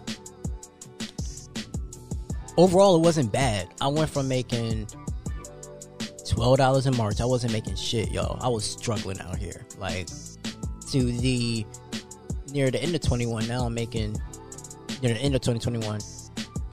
overall 2.59 2.97
it 2.97 3.01
wasn't 3.01 3.33
bad. 3.33 3.69
I 3.81 3.89
went 3.89 4.11
from 4.11 4.29
making 4.29 4.87
$12 6.25 6.87
in 6.87 6.97
march. 6.97 7.21
I 7.23 7.25
wasn't 7.25 7.55
making 7.55 7.77
shit 7.77 8.11
y'all. 8.11 8.39
I 8.43 8.49
was 8.49 8.71
struggling 8.71 9.19
out 9.21 9.37
here. 9.37 9.67
Like 9.79 10.09
to 10.93 11.13
the 11.13 11.67
near 12.53 12.71
the 12.71 12.83
end 12.83 12.95
of 12.95 13.01
21 13.01 13.47
now 13.47 13.65
i'm 13.65 13.75
making 13.75 14.13
near 15.03 15.15
the 15.15 15.21
end 15.21 15.35
of 15.35 15.41
2021 15.41 16.01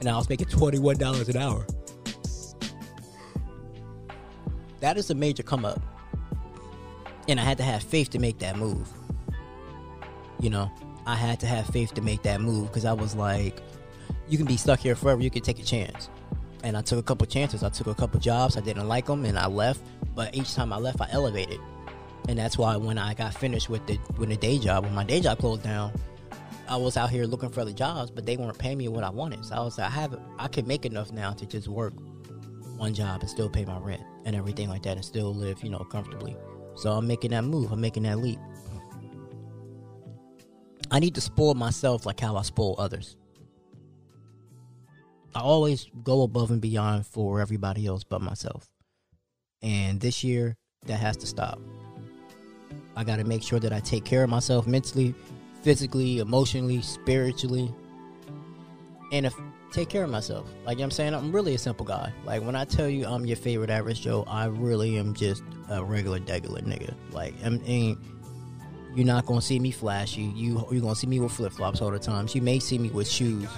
and 0.00 0.08
I 0.08 0.16
was 0.16 0.28
making 0.28 0.46
$21 0.46 1.28
an 1.28 1.36
hour. 1.36 1.66
That 4.80 4.96
is 4.96 5.10
a 5.10 5.14
major 5.14 5.42
come 5.42 5.64
up. 5.64 5.82
And 7.26 7.40
I 7.40 7.42
had 7.42 7.58
to 7.58 7.64
have 7.64 7.82
faith 7.82 8.10
to 8.10 8.18
make 8.18 8.38
that 8.38 8.56
move. 8.56 8.88
You 10.40 10.50
know, 10.50 10.70
I 11.04 11.16
had 11.16 11.40
to 11.40 11.46
have 11.46 11.66
faith 11.66 11.94
to 11.94 12.00
make 12.00 12.22
that 12.22 12.40
move 12.40 12.68
because 12.68 12.84
I 12.84 12.92
was 12.92 13.14
like, 13.14 13.60
you 14.28 14.38
can 14.38 14.46
be 14.46 14.56
stuck 14.56 14.78
here 14.78 14.94
forever, 14.94 15.20
you 15.20 15.30
can 15.30 15.42
take 15.42 15.58
a 15.58 15.64
chance. 15.64 16.08
And 16.62 16.76
I 16.76 16.82
took 16.82 16.98
a 16.98 17.02
couple 17.02 17.26
chances. 17.26 17.62
I 17.62 17.68
took 17.68 17.86
a 17.86 17.94
couple 17.94 18.18
jobs. 18.18 18.56
I 18.56 18.60
didn't 18.60 18.88
like 18.88 19.06
them 19.06 19.24
and 19.24 19.38
I 19.38 19.46
left. 19.46 19.80
But 20.14 20.34
each 20.34 20.54
time 20.54 20.72
I 20.72 20.78
left, 20.78 21.00
I 21.00 21.08
elevated. 21.10 21.60
And 22.28 22.38
that's 22.38 22.58
why 22.58 22.76
when 22.76 22.98
I 22.98 23.14
got 23.14 23.34
finished 23.34 23.70
with 23.70 23.86
the 23.86 23.98
with 24.18 24.28
the 24.28 24.36
day 24.36 24.58
job, 24.58 24.84
when 24.84 24.94
my 24.94 25.04
day 25.04 25.20
job 25.20 25.38
closed 25.38 25.62
down, 25.62 25.92
I 26.68 26.76
was 26.76 26.98
out 26.98 27.08
here 27.08 27.24
looking 27.24 27.48
for 27.48 27.62
other 27.62 27.72
jobs, 27.72 28.10
but 28.10 28.26
they 28.26 28.36
weren't 28.36 28.58
paying 28.58 28.76
me 28.76 28.88
what 28.88 29.02
I 29.02 29.08
wanted. 29.08 29.44
So 29.46 29.54
I 29.54 29.60
was 29.60 29.78
like, 29.78 29.86
I 29.86 29.90
have, 29.90 30.20
I 30.38 30.48
can 30.48 30.66
make 30.66 30.84
enough 30.84 31.10
now 31.10 31.32
to 31.32 31.46
just 31.46 31.66
work 31.66 31.94
one 32.76 32.92
job 32.92 33.22
and 33.22 33.30
still 33.30 33.48
pay 33.48 33.64
my 33.64 33.78
rent 33.78 34.02
and 34.26 34.36
everything 34.36 34.68
like 34.68 34.82
that, 34.82 34.96
and 34.96 35.04
still 35.04 35.34
live, 35.34 35.62
you 35.62 35.70
know, 35.70 35.78
comfortably. 35.78 36.36
So 36.74 36.92
I'm 36.92 37.06
making 37.06 37.30
that 37.30 37.44
move. 37.44 37.72
I'm 37.72 37.80
making 37.80 38.02
that 38.02 38.18
leap. 38.18 38.38
I 40.90 41.00
need 41.00 41.14
to 41.14 41.20
spoil 41.22 41.54
myself 41.54 42.04
like 42.04 42.20
how 42.20 42.36
I 42.36 42.42
spoil 42.42 42.74
others. 42.78 43.16
I 45.34 45.40
always 45.40 45.86
go 46.02 46.22
above 46.22 46.50
and 46.50 46.60
beyond 46.60 47.06
for 47.06 47.40
everybody 47.40 47.86
else 47.86 48.04
but 48.04 48.20
myself. 48.20 48.68
And 49.62 50.00
this 50.00 50.22
year, 50.22 50.56
that 50.86 51.00
has 51.00 51.16
to 51.18 51.26
stop. 51.26 51.60
I 52.98 53.04
got 53.04 53.18
to 53.18 53.24
make 53.24 53.44
sure 53.44 53.60
that 53.60 53.72
I 53.72 53.78
take 53.78 54.04
care 54.04 54.24
of 54.24 54.28
myself 54.28 54.66
mentally, 54.66 55.14
physically, 55.62 56.18
emotionally, 56.18 56.82
spiritually, 56.82 57.72
and 59.12 59.24
if 59.24 59.34
take 59.70 59.88
care 59.88 60.02
of 60.02 60.10
myself. 60.10 60.50
Like 60.66 60.78
you 60.78 60.80
know 60.80 60.86
I'm 60.86 60.90
saying, 60.90 61.14
I'm 61.14 61.30
really 61.30 61.54
a 61.54 61.58
simple 61.58 61.86
guy. 61.86 62.12
Like 62.24 62.42
when 62.42 62.56
I 62.56 62.64
tell 62.64 62.88
you 62.88 63.06
I'm 63.06 63.24
your 63.24 63.36
favorite 63.36 63.70
average 63.70 64.00
Joe, 64.00 64.24
I 64.26 64.46
really 64.46 64.98
am 64.98 65.14
just 65.14 65.44
a 65.70 65.84
regular 65.84 66.18
degular 66.18 66.60
nigga. 66.60 66.92
Like 67.12 67.34
I 67.44 67.50
mean, 67.50 67.98
you're 68.96 69.06
not 69.06 69.26
gonna 69.26 69.42
see 69.42 69.60
me 69.60 69.70
flashy. 69.70 70.22
You 70.22 70.66
you're 70.72 70.80
gonna 70.80 70.96
see 70.96 71.06
me 71.06 71.20
with 71.20 71.30
flip 71.30 71.52
flops 71.52 71.80
all 71.80 71.92
the 71.92 72.00
time. 72.00 72.26
You 72.32 72.42
may 72.42 72.58
see 72.58 72.78
me 72.78 72.90
with 72.90 73.06
shoes. 73.06 73.48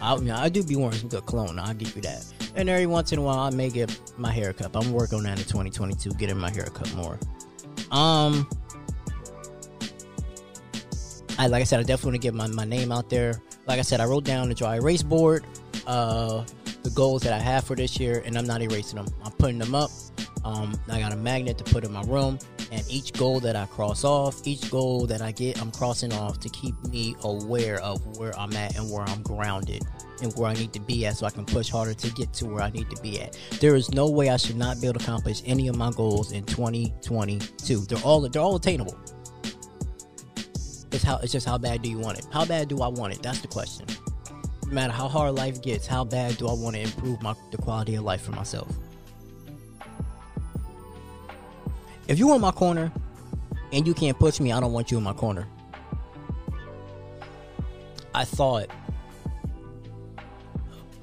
I, 0.00 0.14
I, 0.14 0.48
do 0.48 0.62
be 0.62 0.76
wearing 0.76 0.92
some 0.92 1.08
good 1.10 1.26
cologne. 1.26 1.58
I'll 1.58 1.74
give 1.74 1.94
you 1.96 2.02
that. 2.02 2.24
And 2.56 2.68
every 2.68 2.86
once 2.86 3.12
in 3.12 3.18
a 3.18 3.22
while, 3.22 3.38
I 3.38 3.50
may 3.50 3.68
get 3.68 3.98
my 4.18 4.30
hair 4.30 4.52
cut. 4.52 4.70
I'm 4.74 4.92
working 4.92 5.18
on 5.18 5.24
that 5.24 5.38
in 5.38 5.44
2022, 5.44 6.10
getting 6.14 6.38
my 6.38 6.50
hair 6.50 6.66
cut 6.66 6.94
more. 6.94 7.18
Um, 7.90 8.48
I 11.38 11.46
like 11.48 11.62
I 11.62 11.64
said, 11.64 11.80
I 11.80 11.82
definitely 11.82 12.12
want 12.12 12.22
to 12.22 12.26
get 12.28 12.34
my, 12.34 12.46
my 12.46 12.64
name 12.64 12.92
out 12.92 13.10
there. 13.10 13.40
Like 13.66 13.78
I 13.78 13.82
said, 13.82 14.00
I 14.00 14.04
wrote 14.04 14.24
down 14.24 14.48
the 14.48 14.54
dry 14.54 14.76
erase 14.76 15.02
board, 15.02 15.44
uh, 15.86 16.44
the 16.82 16.90
goals 16.90 17.22
that 17.22 17.32
I 17.32 17.38
have 17.38 17.64
for 17.64 17.74
this 17.74 17.98
year, 17.98 18.22
and 18.24 18.36
I'm 18.36 18.46
not 18.46 18.62
erasing 18.62 18.96
them. 18.96 19.06
I'm 19.24 19.32
putting 19.32 19.58
them 19.58 19.74
up. 19.74 19.90
Um, 20.44 20.78
I 20.90 21.00
got 21.00 21.12
a 21.12 21.16
magnet 21.16 21.56
to 21.58 21.64
put 21.64 21.84
in 21.84 21.92
my 21.92 22.02
room, 22.02 22.38
and 22.70 22.84
each 22.88 23.12
goal 23.14 23.40
that 23.40 23.56
I 23.56 23.66
cross 23.66 24.04
off, 24.04 24.46
each 24.46 24.70
goal 24.70 25.06
that 25.06 25.22
I 25.22 25.32
get, 25.32 25.60
I'm 25.60 25.70
crossing 25.70 26.12
off 26.12 26.38
to 26.40 26.48
keep 26.50 26.74
me 26.84 27.16
aware 27.22 27.80
of 27.80 28.18
where 28.18 28.38
I'm 28.38 28.52
at 28.52 28.76
and 28.76 28.90
where 28.90 29.02
I'm 29.02 29.22
grounded 29.22 29.82
and 30.22 30.32
where 30.34 30.50
I 30.50 30.54
need 30.54 30.72
to 30.72 30.80
be 30.80 31.06
at 31.06 31.16
so 31.16 31.26
I 31.26 31.30
can 31.30 31.44
push 31.44 31.68
harder 31.68 31.94
to 31.94 32.10
get 32.10 32.32
to 32.34 32.46
where 32.46 32.62
I 32.62 32.70
need 32.70 32.90
to 32.90 33.02
be 33.02 33.20
at. 33.20 33.38
There 33.60 33.74
is 33.74 33.92
no 33.92 34.08
way 34.08 34.30
I 34.30 34.36
should 34.36 34.56
not 34.56 34.80
be 34.80 34.86
able 34.86 34.98
to 34.98 35.04
accomplish 35.04 35.42
any 35.44 35.68
of 35.68 35.76
my 35.76 35.90
goals 35.90 36.32
in 36.32 36.44
2022. 36.44 37.80
They're 37.80 37.98
all 38.04 38.20
they're 38.20 38.42
all 38.42 38.56
attainable. 38.56 38.96
It's 40.92 41.02
how 41.02 41.18
it's 41.18 41.32
just 41.32 41.46
how 41.46 41.58
bad 41.58 41.82
do 41.82 41.90
you 41.90 41.98
want 41.98 42.18
it? 42.18 42.26
How 42.32 42.44
bad 42.44 42.68
do 42.68 42.80
I 42.80 42.88
want 42.88 43.12
it? 43.14 43.22
That's 43.22 43.40
the 43.40 43.48
question. 43.48 43.86
No 44.66 44.72
matter 44.72 44.92
how 44.92 45.08
hard 45.08 45.34
life 45.34 45.60
gets, 45.60 45.86
how 45.86 46.04
bad 46.04 46.36
do 46.36 46.48
I 46.48 46.52
want 46.52 46.76
to 46.76 46.82
improve 46.82 47.20
my 47.22 47.34
the 47.50 47.58
quality 47.58 47.96
of 47.96 48.04
life 48.04 48.22
for 48.22 48.32
myself? 48.32 48.72
If 52.06 52.18
you 52.18 52.28
want 52.28 52.42
my 52.42 52.52
corner 52.52 52.92
and 53.72 53.86
you 53.86 53.94
can't 53.94 54.18
push 54.18 54.38
me, 54.38 54.52
I 54.52 54.60
don't 54.60 54.72
want 54.72 54.90
you 54.90 54.98
in 54.98 55.04
my 55.04 55.14
corner. 55.14 55.48
I 58.14 58.24
thought 58.24 58.68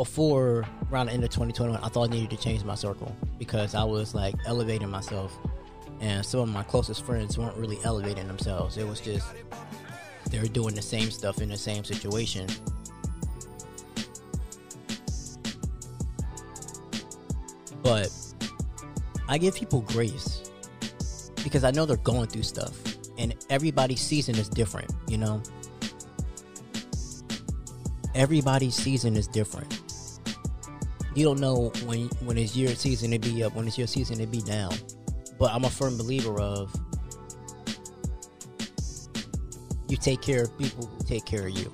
before 0.02 0.66
around 0.92 1.06
the 1.06 1.12
end 1.12 1.24
of 1.24 1.30
2021, 1.30 1.80
I 1.84 1.88
thought 1.88 2.10
I 2.10 2.12
needed 2.12 2.32
to 2.32 2.38
change 2.38 2.64
my 2.64 2.74
circle 2.74 3.16
because 3.38 3.76
I 3.76 3.84
was 3.84 4.16
like 4.16 4.34
elevating 4.48 4.90
myself, 4.90 5.38
and 6.00 6.26
some 6.26 6.40
of 6.40 6.50
my 6.50 6.64
closest 6.64 7.06
friends 7.06 7.38
weren't 7.38 7.56
really 7.56 7.78
elevating 7.84 8.26
themselves. 8.26 8.78
It 8.78 8.88
was 8.88 9.00
just 9.00 9.28
they 10.32 10.40
were 10.40 10.48
doing 10.48 10.74
the 10.74 10.82
same 10.82 11.12
stuff 11.12 11.40
in 11.40 11.50
the 11.50 11.58
same 11.58 11.84
situation. 11.84 12.48
But 17.84 18.10
I 19.30 19.38
give 19.38 19.54
people 19.54 19.82
grace 19.82 20.50
because 21.44 21.64
I 21.64 21.70
know 21.70 21.86
they're 21.86 21.98
going 21.98 22.26
through 22.26 22.42
stuff, 22.42 22.76
and 23.20 23.36
everybody's 23.52 24.02
season 24.02 24.34
is 24.40 24.50
different, 24.50 24.92
you 25.08 25.20
know? 25.20 25.44
Everybody's 28.16 28.74
season 28.74 29.16
is 29.16 29.28
different. 29.28 29.81
You 31.14 31.26
don't 31.26 31.40
know 31.40 31.72
when 31.86 32.08
when 32.26 32.38
it's 32.38 32.56
your 32.56 32.70
season 32.70 33.12
to 33.12 33.20
be 33.20 33.44
up, 33.44 33.54
when 33.56 33.68
it's 33.68 33.78
your 33.78 33.88
season 33.88 34.18
to 34.20 34.28
be 34.28 34.42
down. 34.42 34.74
But 35.38 35.52
I'm 35.52 35.66
a 35.66 35.70
firm 35.70 35.98
believer 35.98 36.40
of 36.40 36.74
you 39.90 39.98
take 39.98 40.22
care 40.22 40.44
of 40.44 40.58
people 40.58 40.86
who 40.86 41.04
take 41.04 41.26
care 41.26 41.48
of 41.48 41.58
you. 41.58 41.72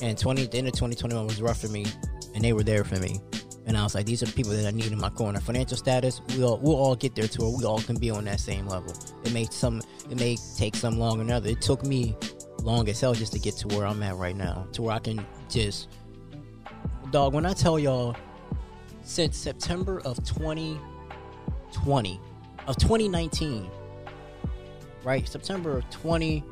And 0.00 0.18
20 0.18 0.46
the 0.46 0.58
end 0.58 0.68
of 0.68 0.74
2021 0.74 1.26
was 1.26 1.40
rough 1.40 1.60
for 1.60 1.68
me, 1.68 1.86
and 2.34 2.44
they 2.44 2.52
were 2.52 2.62
there 2.62 2.84
for 2.84 2.96
me. 2.96 3.20
And 3.66 3.76
I 3.76 3.82
was 3.82 3.94
like, 3.94 4.06
these 4.06 4.22
are 4.22 4.26
the 4.26 4.32
people 4.32 4.52
that 4.52 4.66
I 4.66 4.70
need 4.70 4.92
in 4.92 4.98
my 4.98 5.10
corner. 5.10 5.40
Financial 5.40 5.76
status, 5.76 6.20
we'll 6.36 6.58
we'll 6.58 6.76
all 6.76 6.94
get 6.94 7.14
there 7.14 7.28
to 7.28 7.42
where 7.42 7.56
we 7.56 7.64
all 7.64 7.80
can 7.80 7.96
be 7.96 8.10
on 8.10 8.24
that 8.24 8.40
same 8.40 8.66
level. 8.66 8.92
It 9.24 9.32
may 9.32 9.46
some 9.46 9.80
it 10.10 10.18
may 10.18 10.36
take 10.56 10.76
some 10.76 10.98
longer 10.98 11.24
than 11.24 11.32
other. 11.32 11.50
It 11.50 11.62
took 11.62 11.84
me 11.84 12.16
long 12.62 12.88
as 12.88 13.00
hell 13.00 13.14
just 13.14 13.32
to 13.32 13.38
get 13.38 13.56
to 13.56 13.68
where 13.68 13.86
I'm 13.86 14.02
at 14.02 14.16
right 14.16 14.36
now, 14.36 14.66
to 14.72 14.82
where 14.82 14.94
I 14.94 14.98
can 14.98 15.24
just 15.48 15.88
dog. 17.10 17.34
When 17.34 17.46
I 17.46 17.52
tell 17.52 17.78
y'all, 17.78 18.16
since 19.02 19.36
September 19.36 20.00
of 20.04 20.22
2020, 20.24 22.20
of 22.66 22.76
2019, 22.76 23.70
right? 25.04 25.26
September 25.28 25.78
of 25.78 25.90
20. 25.90 26.44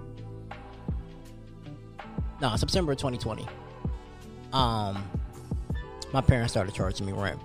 No, 2.41 2.57
September 2.57 2.93
of 2.93 2.99
2020. 2.99 3.47
Um, 4.53 5.09
my 6.13 6.21
parents 6.21 6.53
started 6.53 6.75
charging 6.75 7.07
me 7.07 7.13
rent, 7.13 7.41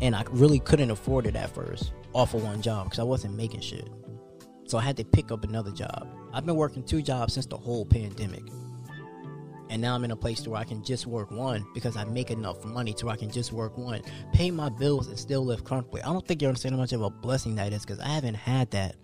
and 0.00 0.16
I 0.16 0.24
really 0.30 0.58
couldn't 0.58 0.90
afford 0.90 1.26
it 1.26 1.36
at 1.36 1.50
first 1.54 1.92
off 2.12 2.34
of 2.34 2.42
one 2.42 2.62
job 2.62 2.86
because 2.86 2.98
I 2.98 3.02
wasn't 3.04 3.34
making 3.34 3.60
shit. 3.60 3.88
So 4.66 4.78
I 4.78 4.82
had 4.82 4.96
to 4.96 5.04
pick 5.04 5.30
up 5.30 5.44
another 5.44 5.70
job. 5.70 6.08
I've 6.32 6.44
been 6.44 6.56
working 6.56 6.82
two 6.82 7.02
jobs 7.02 7.34
since 7.34 7.46
the 7.46 7.56
whole 7.56 7.84
pandemic. 7.84 8.42
And 9.76 9.82
now 9.82 9.94
I'm 9.94 10.04
in 10.04 10.10
a 10.10 10.16
place 10.16 10.40
to 10.40 10.48
where 10.48 10.58
I 10.58 10.64
can 10.64 10.82
just 10.82 11.06
work 11.06 11.30
one 11.30 11.66
because 11.74 11.98
I 11.98 12.04
make 12.04 12.30
enough 12.30 12.64
money 12.64 12.94
to 12.94 13.04
where 13.04 13.14
I 13.14 13.18
can 13.18 13.30
just 13.30 13.52
work 13.52 13.76
one, 13.76 14.00
pay 14.32 14.50
my 14.50 14.70
bills, 14.70 15.08
and 15.08 15.18
still 15.18 15.44
live 15.44 15.64
comfortably. 15.64 16.00
I 16.00 16.06
don't 16.06 16.26
think 16.26 16.40
you 16.40 16.48
understand 16.48 16.74
how 16.74 16.80
much 16.80 16.94
of 16.94 17.02
a 17.02 17.10
blessing 17.10 17.56
that 17.56 17.74
is 17.74 17.82
because 17.82 18.00
I 18.00 18.08
haven't 18.08 18.36
had 18.36 18.70
that 18.70 18.96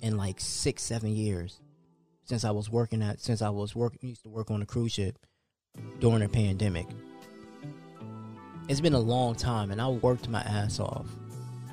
in 0.00 0.16
like 0.16 0.40
six, 0.40 0.82
seven 0.82 1.14
years 1.14 1.60
since 2.24 2.42
I 2.42 2.52
was 2.52 2.70
working 2.70 3.02
at 3.02 3.20
since 3.20 3.42
I 3.42 3.50
was 3.50 3.76
working 3.76 4.08
used 4.08 4.22
to 4.22 4.30
work 4.30 4.50
on 4.50 4.62
a 4.62 4.64
cruise 4.64 4.92
ship 4.92 5.18
during 6.00 6.20
the 6.20 6.28
pandemic. 6.30 6.86
It's 8.70 8.80
been 8.80 8.94
a 8.94 8.98
long 8.98 9.34
time, 9.34 9.70
and 9.72 9.78
I 9.78 9.88
worked 9.88 10.30
my 10.30 10.40
ass 10.40 10.80
off 10.80 11.04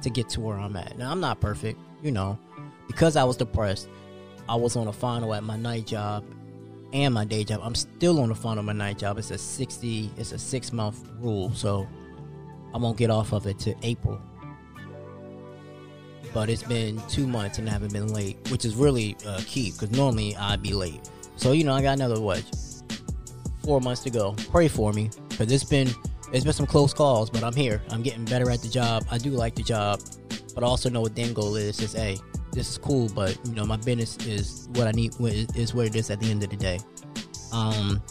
to 0.02 0.10
get 0.10 0.28
to 0.32 0.42
where 0.42 0.58
I'm 0.58 0.76
at. 0.76 0.98
Now 0.98 1.10
I'm 1.10 1.22
not 1.22 1.40
perfect, 1.40 1.80
you 2.04 2.12
know, 2.12 2.38
because 2.88 3.16
I 3.16 3.24
was 3.24 3.38
depressed. 3.38 3.88
I 4.50 4.56
was 4.56 4.76
on 4.76 4.90
a 4.90 4.94
final 4.94 5.34
at 5.34 5.46
my 5.46 5.56
night 5.56 5.88
job 5.88 6.26
and 6.94 7.14
my 7.14 7.26
day 7.26 7.44
job. 7.44 7.62
I'm 7.64 7.76
still 7.76 8.20
on 8.22 8.30
the 8.30 8.36
final 8.36 8.60
of 8.60 8.66
my 8.66 8.74
night 8.74 8.98
job. 8.98 9.18
It's 9.18 9.32
a 9.32 9.38
60, 9.38 10.12
it's 10.18 10.32
a 10.32 10.40
six 10.40 10.72
month 10.72 11.08
rule, 11.20 11.52
so 11.54 11.88
I 12.74 12.78
won't 12.78 12.98
get 12.98 13.10
off 13.10 13.34
of 13.34 13.48
it 13.48 13.60
to 13.60 13.76
April. 13.84 14.22
But 16.34 16.50
it's 16.50 16.64
been 16.64 17.02
two 17.08 17.28
months 17.28 17.58
and 17.58 17.68
I 17.68 17.72
haven't 17.72 17.94
been 17.94 18.14
late, 18.14 18.38
which 18.52 18.66
is 18.66 18.76
really 18.76 19.16
uh, 19.26 19.42
key 19.46 19.72
because 19.72 19.92
normally 19.92 20.36
I'd 20.36 20.62
be 20.62 20.74
late. 20.74 21.10
So 21.36 21.54
you 21.54 21.64
know, 21.64 21.74
I 21.74 21.82
got 21.82 21.94
another 21.94 22.22
what, 22.22 22.44
four 23.64 23.82
months 23.82 24.04
to 24.04 24.10
go. 24.10 24.36
Pray 24.52 24.68
for 24.68 24.94
me 24.94 25.10
because 25.30 25.52
it's 25.52 25.64
been 25.64 25.90
it's 26.32 26.44
been 26.44 26.54
some 26.54 26.68
close 26.68 26.94
calls, 26.94 27.30
but 27.30 27.44
I'm 27.44 27.56
here. 27.56 27.82
I'm 27.90 28.04
getting 28.04 28.26
better 28.26 28.52
at 28.52 28.62
the 28.62 28.68
job. 28.68 29.06
I 29.10 29.18
do 29.18 29.32
like 29.32 29.56
the 29.56 29.64
job, 29.64 30.02
but 30.54 30.64
I 30.64 30.68
also 30.68 30.90
know 30.90 31.02
what 31.02 31.16
the 31.16 31.24
end 31.24 31.36
goal 31.36 31.56
is. 31.56 31.80
Is 31.80 31.96
a 31.96 32.18
this 32.52 32.70
is 32.70 32.78
cool, 32.78 33.10
but 33.10 33.38
you 33.46 33.54
know 33.54 33.66
my 33.66 33.78
business 33.78 34.18
is 34.26 34.68
what 34.74 34.88
I 34.88 34.92
need 34.92 35.14
is 35.56 35.74
what 35.74 35.86
it 35.86 35.96
is 35.96 36.10
at 36.10 36.20
the 36.20 36.30
end 36.30 36.44
of 36.44 36.50
the 36.50 36.56
day. 36.56 36.80
Um, 37.52 38.02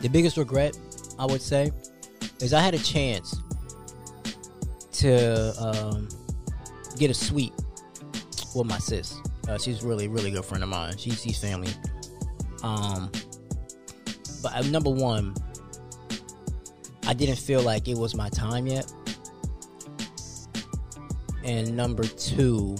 the 0.00 0.08
biggest 0.08 0.36
regret 0.36 0.76
I 1.18 1.26
would 1.26 1.42
say 1.42 1.70
is 2.40 2.52
I 2.52 2.60
had 2.60 2.74
a 2.74 2.78
chance 2.78 3.40
to 4.92 5.54
um, 5.58 6.08
get 6.98 7.10
a 7.10 7.14
suite 7.14 7.52
with 8.54 8.66
my 8.66 8.78
sis. 8.78 9.16
Uh, 9.48 9.58
she's 9.58 9.82
really 9.82 10.08
really 10.08 10.30
good 10.30 10.44
friend 10.44 10.62
of 10.62 10.68
mine. 10.68 10.96
She's 10.96 11.38
family. 11.38 11.72
Um, 12.62 13.10
but 14.42 14.52
uh, 14.54 14.62
number 14.62 14.90
one, 14.90 15.34
I 17.06 17.14
didn't 17.14 17.38
feel 17.38 17.62
like 17.62 17.88
it 17.88 17.96
was 17.96 18.14
my 18.14 18.28
time 18.28 18.66
yet 18.66 18.92
and 21.44 21.76
number 21.76 22.04
two, 22.04 22.76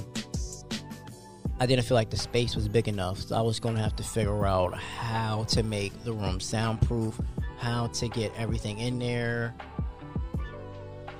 I 1.61 1.67
didn't 1.67 1.85
feel 1.85 1.95
like 1.95 2.11
the 2.11 2.17
space 2.17 2.57
was 2.57 2.69
big 2.69 2.89
enough. 2.89 3.19
So 3.19 3.37
I 3.37 3.41
was 3.41 3.61
going 3.61 3.77
to 3.77 3.83
have 3.83 3.95
to 3.97 4.03
figure 4.03 4.47
out 4.47 4.75
how 4.75 5.45
to 5.45 5.63
make 5.63 5.93
the 6.05 6.13
room 6.13 6.41
soundproof, 6.41 7.21
how 7.59 7.87
to 7.87 8.09
get 8.09 8.33
everything 8.37 8.79
in 8.79 8.99
there. 8.99 9.55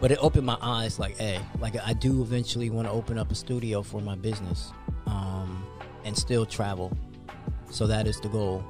But 0.01 0.11
it 0.11 0.19
opened 0.21 0.47
my 0.47 0.59
eyes 0.61 0.99
like, 0.99 1.17
hey, 1.19 1.39
like 1.61 1.77
I 1.87 1.93
do 1.93 2.23
eventually 2.23 2.71
want 2.71 2.89
to 2.89 2.93
open 2.93 3.19
up 3.19 3.31
a 3.31 3.37
studio 3.37 3.83
for 3.83 4.01
my 4.01 4.17
business 4.17 4.73
um, 5.07 5.65
and 6.05 6.17
still 6.17 6.45
travel. 6.45 6.91
So 7.71 7.87
that 7.87 8.09
is 8.09 8.21
the 8.21 8.29
goal. 8.29 8.65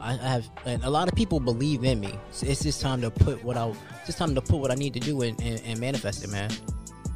I 0.00 0.14
have, 0.16 0.50
and 0.66 0.82
a 0.84 0.90
lot 0.90 1.08
of 1.08 1.14
people 1.14 1.38
believe 1.40 1.84
in 1.84 2.00
me. 2.00 2.12
So 2.32 2.46
it's 2.46 2.64
just 2.64 2.80
time 2.80 3.00
to 3.02 3.10
put 3.10 3.42
what 3.44 3.56
I, 3.56 3.72
just 4.06 4.18
time 4.18 4.34
to 4.34 4.42
put 4.42 4.56
what 4.56 4.72
I 4.72 4.74
need 4.74 4.92
to 4.94 5.00
do 5.00 5.22
and, 5.22 5.40
and, 5.40 5.62
and 5.64 5.78
manifest 5.78 6.24
it, 6.24 6.30
man. 6.30 6.50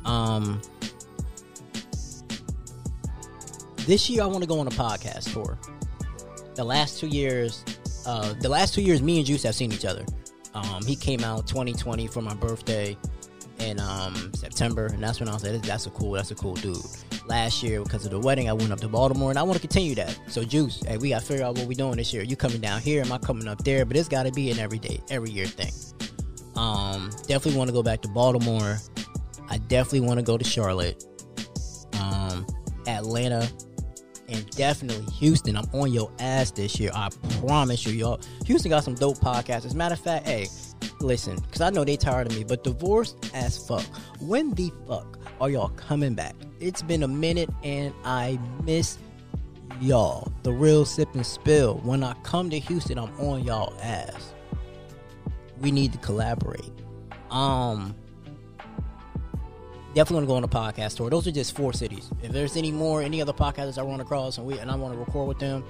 Um, 0.04 0.60
this 3.86 4.08
year 4.10 4.22
I 4.22 4.26
want 4.26 4.42
to 4.42 4.48
go 4.48 4.60
on 4.60 4.66
a 4.66 4.70
podcast 4.70 5.32
tour. 5.32 5.58
The 6.54 6.64
last 6.64 6.98
two 6.98 7.08
years, 7.08 7.64
uh, 8.06 8.34
the 8.40 8.48
last 8.48 8.74
two 8.74 8.82
years, 8.82 9.02
me 9.02 9.18
and 9.18 9.26
Juice 9.26 9.42
have 9.44 9.54
seen 9.54 9.72
each 9.72 9.84
other. 9.84 10.04
Um, 10.54 10.84
he 10.84 10.96
came 10.96 11.22
out 11.22 11.46
2020 11.46 12.06
for 12.08 12.20
my 12.20 12.34
birthday 12.34 12.96
in 13.60 13.78
um, 13.80 14.32
September, 14.34 14.86
and 14.86 15.02
that's 15.02 15.20
when 15.20 15.28
I 15.28 15.32
was 15.32 15.44
like, 15.44 15.62
"That's 15.62 15.86
a 15.86 15.90
cool, 15.90 16.12
that's 16.12 16.30
a 16.30 16.34
cool 16.34 16.54
dude." 16.54 16.78
Last 17.26 17.62
year, 17.62 17.82
because 17.82 18.06
of 18.06 18.10
the 18.10 18.18
wedding, 18.18 18.48
I 18.48 18.52
went 18.54 18.72
up 18.72 18.80
to 18.80 18.88
Baltimore, 18.88 19.30
and 19.30 19.38
I 19.38 19.42
want 19.42 19.54
to 19.54 19.60
continue 19.60 19.94
that. 19.96 20.18
So, 20.28 20.42
Juice, 20.44 20.82
hey, 20.86 20.96
we 20.96 21.10
got 21.10 21.20
to 21.20 21.26
figure 21.26 21.44
out 21.44 21.56
what 21.58 21.66
we're 21.66 21.74
doing 21.74 21.96
this 21.96 22.12
year. 22.12 22.22
You 22.22 22.36
coming 22.36 22.60
down 22.60 22.80
here? 22.80 23.02
Am 23.02 23.12
I 23.12 23.18
coming 23.18 23.46
up 23.46 23.62
there? 23.64 23.84
But 23.84 23.96
it's 23.96 24.08
got 24.08 24.24
to 24.24 24.32
be 24.32 24.50
an 24.50 24.58
everyday, 24.58 25.00
every 25.10 25.30
year 25.30 25.46
thing. 25.46 25.72
Um, 26.56 27.10
definitely 27.26 27.56
want 27.56 27.68
to 27.68 27.74
go 27.74 27.82
back 27.82 28.00
to 28.02 28.08
Baltimore. 28.08 28.78
I 29.50 29.58
definitely 29.58 30.00
want 30.00 30.18
to 30.18 30.24
go 30.24 30.36
to 30.36 30.44
Charlotte, 30.44 31.04
um, 32.00 32.46
Atlanta, 32.86 33.48
and 34.28 34.48
definitely 34.50 35.10
Houston. 35.14 35.56
I'm 35.56 35.68
on 35.72 35.92
your 35.92 36.12
ass 36.18 36.50
this 36.50 36.78
year. 36.78 36.90
I 36.94 37.08
promise 37.40 37.86
you, 37.86 37.92
y'all. 37.92 38.20
Houston 38.46 38.70
got 38.70 38.84
some 38.84 38.94
dope 38.94 39.18
podcasts. 39.18 39.64
As 39.64 39.74
a 39.74 39.76
matter 39.76 39.94
of 39.94 40.00
fact, 40.00 40.26
hey, 40.26 40.48
listen, 41.00 41.36
because 41.36 41.60
I 41.60 41.70
know 41.70 41.84
they 41.84 41.96
tired 41.96 42.26
of 42.26 42.36
me, 42.36 42.44
but 42.44 42.62
divorced 42.64 43.30
as 43.34 43.66
fuck. 43.66 43.84
When 44.20 44.52
the 44.54 44.70
fuck 44.86 45.18
are 45.40 45.50
y'all 45.50 45.70
coming 45.70 46.14
back? 46.14 46.34
It's 46.60 46.82
been 46.82 47.02
a 47.02 47.08
minute 47.08 47.48
and 47.62 47.94
I 48.04 48.38
miss 48.64 48.98
y'all. 49.80 50.30
The 50.42 50.52
real 50.52 50.84
sip 50.84 51.14
and 51.14 51.24
spill. 51.24 51.78
When 51.78 52.02
I 52.02 52.14
come 52.22 52.50
to 52.50 52.58
Houston, 52.58 52.98
I'm 52.98 53.18
on 53.20 53.44
y'all 53.44 53.74
ass. 53.80 54.34
We 55.60 55.70
need 55.70 55.92
to 55.92 55.98
collaborate. 55.98 56.70
Um, 57.30 57.94
definitely 59.98 60.26
want 60.26 60.44
to 60.44 60.48
go 60.48 60.60
on 60.60 60.70
a 60.70 60.72
podcast 60.76 60.96
tour. 60.96 61.10
Those 61.10 61.26
are 61.26 61.32
just 61.32 61.56
four 61.56 61.72
cities. 61.72 62.08
If 62.22 62.30
there's 62.30 62.56
any 62.56 62.70
more, 62.70 63.02
any 63.02 63.20
other 63.20 63.32
podcasts 63.32 63.78
I 63.78 63.82
run 63.82 64.00
across 64.00 64.38
and 64.38 64.46
we 64.46 64.56
and 64.56 64.70
I 64.70 64.76
want 64.76 64.94
to 64.94 65.00
record 65.00 65.26
with 65.26 65.40
them, 65.40 65.64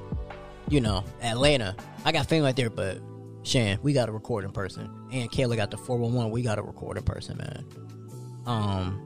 you 0.68 0.82
know, 0.82 1.02
Atlanta. 1.22 1.74
I 2.04 2.12
got 2.12 2.26
family 2.28 2.44
right 2.44 2.56
there, 2.56 2.68
but 2.68 2.98
Shan, 3.42 3.78
we 3.82 3.94
got 3.94 4.06
to 4.06 4.12
record 4.12 4.44
in 4.44 4.52
person. 4.52 4.90
And 5.10 5.30
Kayla 5.30 5.56
got 5.56 5.70
the 5.70 5.78
411. 5.78 6.30
We 6.30 6.42
got 6.42 6.56
to 6.56 6.62
record 6.62 6.98
in 6.98 7.04
person, 7.04 7.38
man. 7.38 7.64
Um, 8.44 9.02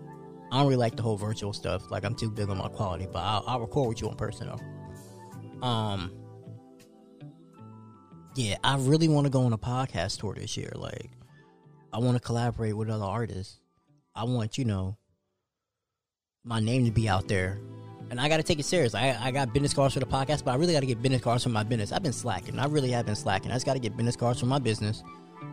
I 0.51 0.59
don't 0.59 0.67
really 0.67 0.77
like 0.77 0.97
the 0.97 1.03
whole 1.05 1.17
virtual 1.17 1.53
stuff. 1.53 1.89
Like 1.89 2.05
I'm 2.05 2.17
too 2.17 2.31
big 2.31 2.51
on 2.51 2.59
my 2.59 2.69
quality, 2.69 3.07
but 3.07 3.21
I'll, 3.21 3.45
I'll 3.47 3.61
record 3.61 3.91
with 3.91 4.01
you 4.01 4.09
in 4.09 4.17
person 4.17 4.49
though. 4.49 5.65
Um, 5.65 6.11
yeah, 8.35 8.57
I 8.65 8.77
really 8.77 9.07
want 9.07 9.27
to 9.27 9.31
go 9.31 9.45
on 9.45 9.53
a 9.53 9.59
podcast 9.59 10.19
tour 10.19 10.35
this 10.35 10.57
year. 10.57 10.73
Like, 10.75 11.13
I 11.93 12.01
want 12.01 12.17
to 12.17 12.21
collaborate 12.21 12.77
with 12.77 12.91
other 12.91 13.05
artists. 13.05 13.61
I 14.17 14.25
want, 14.25 14.59
you 14.59 14.65
know, 14.65 14.99
my 16.45 16.59
name 16.61 16.85
to 16.85 16.91
be 16.91 17.09
out 17.09 17.29
there. 17.29 17.59
And 18.11 18.21
I 18.21 18.29
got 18.29 18.39
to 18.39 18.43
take 18.43 18.59
it 18.59 18.65
serious. 18.65 18.95
I, 18.95 19.17
I 19.21 19.31
got 19.31 19.53
business 19.53 19.73
cards 19.73 19.95
for 19.95 20.01
the 20.01 20.07
podcast, 20.07 20.45
but 20.45 20.51
I 20.51 20.57
really 20.57 20.75
got 20.75 20.81
to 20.81 20.87
get 20.87 21.01
business 21.01 21.23
cards 21.23 21.45
for 21.45 21.49
my 21.49 21.63
business. 21.63 21.93
I've 21.93 22.03
been 22.03 22.13
slacking. 22.13 22.59
I 22.59 22.67
really 22.67 22.91
have 22.91 23.07
been 23.07 23.17
slacking. 23.17 23.51
I 23.51 23.55
just 23.55 23.65
got 23.65 23.75
to 23.75 23.79
get 23.79 23.97
business 23.97 24.17
cards 24.17 24.41
for 24.41 24.47
my 24.47 24.59
business. 24.59 25.03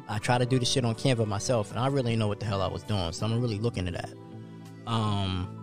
I 0.09 0.17
try 0.17 0.37
to 0.37 0.45
do 0.45 0.59
the 0.59 0.65
shit 0.65 0.83
on 0.83 0.95
Canva 0.95 1.27
myself, 1.27 1.69
and 1.69 1.79
I 1.79 1.87
really 1.87 2.15
know 2.15 2.27
what 2.27 2.39
the 2.39 2.47
hell 2.47 2.61
I 2.61 2.67
was 2.67 2.83
doing. 2.83 3.11
So 3.13 3.25
I'm 3.25 3.39
really 3.39 3.59
looking 3.59 3.87
at 3.87 3.93
that. 3.93 4.13
Um, 4.87 5.55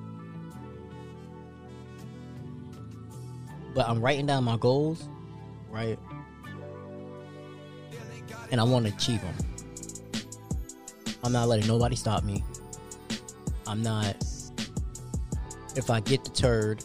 but 3.75 3.89
I'm 3.89 4.01
writing 4.01 4.27
down 4.27 4.45
my 4.45 4.57
goals, 4.57 5.09
right? 5.71 5.99
And 8.53 8.61
I 8.61 8.65
want 8.65 8.87
to 8.87 8.95
achieve 8.95 9.21
them. 9.21 9.35
I'm 11.25 11.33
not 11.33 11.49
letting 11.49 11.67
nobody 11.67 11.97
stop 11.97 12.23
me. 12.23 12.45
I'm 13.67 13.83
not. 13.83 14.15
If 15.77 15.91
I 15.91 16.01
get 16.01 16.25
deterred 16.25 16.83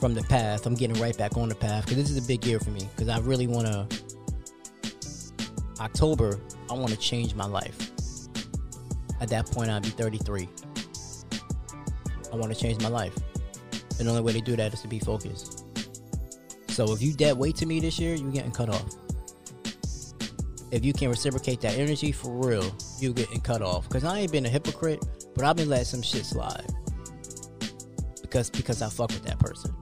from 0.00 0.14
the 0.14 0.22
path, 0.22 0.64
I'm 0.64 0.74
getting 0.74 0.98
right 1.00 1.16
back 1.16 1.36
on 1.36 1.48
the 1.48 1.54
path 1.54 1.84
because 1.84 1.96
this 1.96 2.10
is 2.10 2.24
a 2.24 2.26
big 2.26 2.44
year 2.46 2.58
for 2.58 2.70
me. 2.70 2.88
Because 2.96 3.08
I 3.08 3.18
really 3.20 3.46
want 3.46 3.66
to. 3.66 3.86
October, 5.80 6.40
I 6.70 6.74
want 6.74 6.90
to 6.90 6.96
change 6.96 7.34
my 7.34 7.46
life. 7.46 7.76
At 9.20 9.28
that 9.28 9.46
point, 9.46 9.70
I'll 9.70 9.80
be 9.80 9.90
33. 9.90 10.48
I 12.32 12.36
want 12.36 12.52
to 12.52 12.58
change 12.58 12.82
my 12.82 12.88
life. 12.88 13.14
And 13.98 14.06
the 14.06 14.10
only 14.10 14.22
way 14.22 14.32
to 14.32 14.40
do 14.40 14.56
that 14.56 14.72
is 14.72 14.80
to 14.82 14.88
be 14.88 14.98
focused. 14.98 15.64
So 16.68 16.92
if 16.92 17.02
you 17.02 17.12
dead 17.12 17.36
weight 17.36 17.56
to 17.56 17.66
me 17.66 17.80
this 17.80 17.98
year, 17.98 18.14
you're 18.14 18.30
getting 18.30 18.52
cut 18.52 18.68
off. 18.68 18.94
If 20.70 20.84
you 20.84 20.92
can 20.92 21.08
reciprocate 21.08 21.60
that 21.62 21.76
energy 21.76 22.12
for 22.12 22.30
real, 22.30 22.70
you're 23.00 23.12
getting 23.12 23.40
cut 23.40 23.62
off. 23.62 23.88
Cause 23.88 24.04
I 24.04 24.20
ain't 24.20 24.32
been 24.32 24.46
a 24.46 24.48
hypocrite, 24.48 25.04
but 25.34 25.44
I've 25.44 25.56
been 25.56 25.68
letting 25.68 25.86
some 25.86 26.02
shit 26.02 26.24
slide. 26.24 26.66
Because 28.28 28.50
because 28.50 28.82
I 28.82 28.88
fuck 28.88 29.10
with 29.10 29.24
that 29.24 29.38
person. 29.38 29.74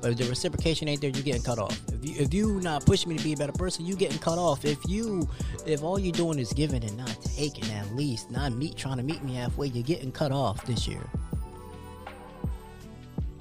But 0.00 0.12
if 0.12 0.18
the 0.18 0.24
reciprocation 0.24 0.88
ain't 0.88 1.00
there, 1.00 1.10
you're 1.10 1.22
getting 1.22 1.42
cut 1.42 1.58
off. 1.58 1.80
If 1.92 2.04
you 2.04 2.14
if 2.18 2.34
you 2.34 2.60
not 2.60 2.84
pushing 2.84 3.10
me 3.10 3.18
to 3.18 3.22
be 3.22 3.34
a 3.34 3.36
better 3.36 3.52
person, 3.52 3.86
you 3.86 3.94
getting 3.94 4.18
cut 4.18 4.38
off. 4.38 4.64
If 4.64 4.78
you 4.88 5.28
if 5.66 5.82
all 5.82 5.98
you 5.98 6.10
doing 6.10 6.38
is 6.38 6.52
giving 6.52 6.82
and 6.82 6.96
not 6.96 7.16
taking, 7.22 7.70
at 7.72 7.94
least 7.94 8.30
not 8.30 8.52
meet 8.52 8.76
trying 8.76 8.96
to 8.96 9.02
meet 9.02 9.22
me 9.22 9.34
halfway, 9.34 9.68
you're 9.68 9.84
getting 9.84 10.10
cut 10.10 10.32
off 10.32 10.64
this 10.66 10.88
year. 10.88 11.02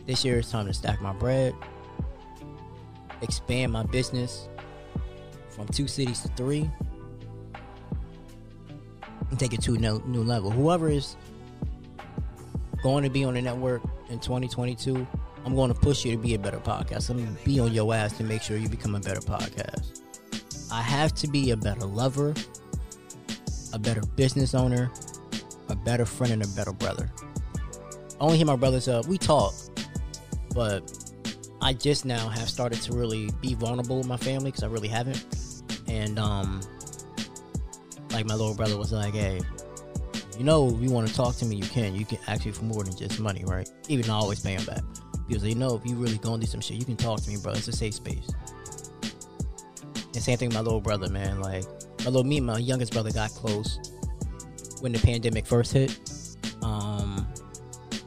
This 0.06 0.26
year 0.26 0.40
it's 0.40 0.52
time 0.52 0.68
to 0.68 0.74
stack 0.74 1.02
my 1.02 1.14
bread, 1.14 1.56
expand 3.22 3.72
my 3.72 3.84
business 3.84 4.48
from 5.50 5.68
two 5.68 5.88
cities 5.88 6.22
to 6.22 6.28
three, 6.30 6.70
and 9.30 9.40
take 9.40 9.54
it 9.54 9.62
to 9.64 9.76
a 9.76 9.78
no- 9.78 10.04
new 10.06 10.24
level. 10.24 10.52
Whoever 10.52 10.90
is 10.90 11.16
going 12.84 13.04
to 13.04 13.10
be 13.10 13.24
on 13.24 13.34
the 13.36 13.42
network 13.42 13.82
in 14.12 14.19
2022, 14.19 15.08
I'm 15.45 15.56
going 15.56 15.74
to 15.74 15.80
push 15.80 16.06
you 16.06 16.12
to 16.12 16.17
be 16.17 16.36
a 16.36 16.39
better 16.39 16.60
podcast. 16.60 17.10
I'm 17.10 17.17
going 17.17 17.36
to 17.36 17.45
be 17.45 17.60
on 17.60 17.74
your 17.74 17.93
ass 17.95 18.17
to 18.17 18.24
make 18.24 18.41
sure 18.41 18.58
you 18.58 18.69
become 18.69 18.93
a 18.93 19.00
better 19.00 19.21
podcast. 19.21 20.02
I 20.71 20.82
have 20.82 21.13
to 21.15 21.28
be 21.28 21.52
a 21.52 21.58
better 21.58 21.86
lover, 21.86 22.34
a 23.74 23.80
better 23.80 24.02
business 24.15 24.54
owner, 24.54 24.91
a 25.69 25.76
better 25.76 26.06
friend, 26.06 26.34
and 26.34 26.43
a 26.43 26.47
better 26.50 26.74
brother. 26.74 27.10
Only 28.19 28.38
hit 28.38 28.47
my 28.47 28.56
brothers 28.56 28.88
up. 28.88 29.08
We 29.08 29.17
talk, 29.17 29.54
but 30.54 31.15
I 31.62 31.74
just 31.74 32.06
now 32.06 32.28
have 32.30 32.50
started 32.50 32.82
to 32.84 32.93
really 32.93 33.30
be 33.41 33.56
vulnerable 33.56 33.97
with 33.97 34.08
my 34.08 34.17
family 34.17 34.52
because 34.52 34.63
I 34.63 34.67
really 34.67 34.89
haven't. 34.89 35.26
And 35.88 36.19
um, 36.19 36.62
like 38.12 38.26
my 38.26 38.36
little 38.36 38.56
brother 38.56 38.78
was 38.78 38.91
like, 38.91 39.13
"Hey, 39.13 39.41
you 40.38 40.44
know, 40.44 40.70
if 40.70 40.82
you 40.82 40.89
want 40.89 41.08
to 41.08 41.13
talk 41.13 41.36
to 41.38 41.46
me, 41.46 41.56
you 41.56 41.63
can. 41.63 41.96
You 41.96 42.06
can 42.06 42.17
ask 42.28 42.46
me 42.46 42.52
for 42.52 42.63
more 42.63 42.84
than 42.84 42.96
just 42.96 43.20
money, 43.20 43.44
right? 43.46 43.70
Even 43.89 44.10
I 44.10 44.13
always 44.13 44.39
pay 44.39 44.54
him 44.54 44.65
back 44.65 44.82
because 45.28 45.44
they 45.44 45.54
know 45.54 45.76
if 45.76 45.86
you 45.86 45.96
really 45.96 46.17
going 46.17 46.39
through 46.39 46.48
some 46.48 46.62
shit, 46.62 46.78
you 46.78 46.86
can 46.86 46.98
talk 46.98 47.22
to 47.22 47.30
me, 47.30 47.38
bro. 47.41 47.54
It's 47.54 47.67
a 47.67 47.72
safe 47.72 47.94
space." 47.96 48.30
And 50.13 50.22
same 50.22 50.38
thing 50.38 50.50
with 50.50 50.56
my 50.56 50.62
little 50.62 50.82
brother, 50.82 51.10
man. 51.10 51.39
Like 51.39 51.63
my 52.00 52.06
little 52.06 52.24
me 52.24 52.38
and 52.38 52.46
my 52.46 52.58
youngest 52.58 52.94
brother 52.94 53.12
got 53.12 53.30
close 53.32 53.80
when 54.82 54.91
the 54.91 55.00
pandemic 55.00 55.46
first 55.46 55.74
hit. 55.74 56.00
Um, 56.62 57.28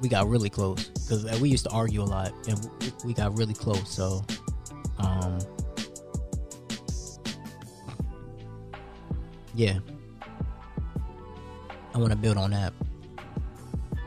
we 0.01 0.09
got 0.09 0.29
really 0.29 0.51
close 0.51 0.89
because 0.89 1.41
we 1.41 1.49
used 1.49 1.65
to 1.65 1.71
argue 1.71 2.03
a 2.03 2.05
lot, 2.05 2.33
and 2.49 2.71
we 3.05 3.15
got 3.15 3.37
really 3.37 3.55
close. 3.55 3.89
So, 3.89 4.25
um, 4.99 5.39
yeah, 9.55 9.79
I 11.95 11.99
want 11.99 12.11
to 12.11 12.19
build 12.19 12.37
on 12.37 12.51
that. 12.51 12.73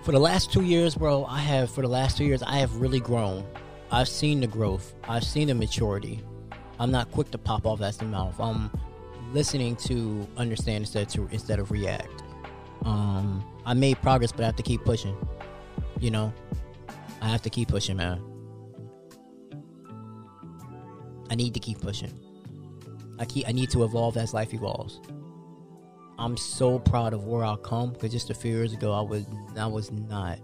For 0.04 0.12
the 0.12 0.20
last 0.20 0.52
two 0.52 0.64
years, 0.64 0.96
bro, 0.96 1.26
I 1.26 1.40
have 1.40 1.72
for 1.72 1.82
the 1.82 1.88
last 1.88 2.18
two 2.18 2.26
years, 2.26 2.44
I 2.44 2.58
have 2.58 2.76
really 2.76 3.00
grown. 3.00 3.46
I've 3.92 4.10
seen 4.10 4.42
the 4.42 4.48
growth. 4.48 4.94
I've 5.08 5.24
seen 5.24 5.48
the 5.48 5.56
maturity. 5.56 6.22
I'm 6.80 6.92
not 6.92 7.12
quick 7.12 7.32
to 7.32 7.38
pop 7.38 7.66
off 7.66 7.82
at 7.82 7.96
the 7.96 8.06
mouth. 8.06 8.40
I'm 8.40 8.70
listening 9.34 9.76
to 9.78 10.28
understand 10.38 10.84
instead 10.84 11.10
to 11.10 11.28
instead 11.32 11.60
of 11.60 11.72
react. 11.72 12.24
Um, 12.84 13.44
I 13.66 13.74
made 13.74 14.02
progress, 14.02 14.32
but 14.32 14.42
I 14.42 14.46
have 14.46 14.56
to 14.58 14.64
keep 14.64 14.84
pushing. 14.84 15.16
You 16.00 16.12
know, 16.12 16.34
I 17.22 17.28
have 17.30 17.42
to 17.44 17.50
keep 17.50 17.70
pushing, 17.70 17.98
man. 17.98 18.22
I 21.30 21.36
need 21.36 21.54
to 21.54 21.60
keep 21.60 21.82
pushing. 21.82 22.14
I 23.20 23.26
keep. 23.26 23.48
I 23.48 23.52
need 23.52 23.70
to 23.72 23.84
evolve 23.84 24.18
as 24.18 24.34
life 24.34 24.54
evolves. 24.54 25.02
I'm 26.20 26.36
so 26.36 26.80
proud 26.80 27.14
of 27.14 27.26
where 27.26 27.46
I've 27.46 27.62
come 27.62 27.94
because 27.94 28.12
just 28.12 28.30
a 28.30 28.34
few 28.34 28.52
years 28.52 28.74
ago, 28.74 28.92
I 28.92 29.02
was 29.02 29.26
I 29.58 29.68
was 29.68 29.92
not 29.92 30.40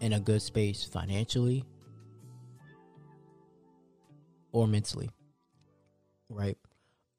in 0.00 0.12
a 0.12 0.20
good 0.20 0.42
space 0.42 0.84
financially 0.84 1.64
or 4.52 4.66
mentally. 4.66 5.10
Right? 6.28 6.58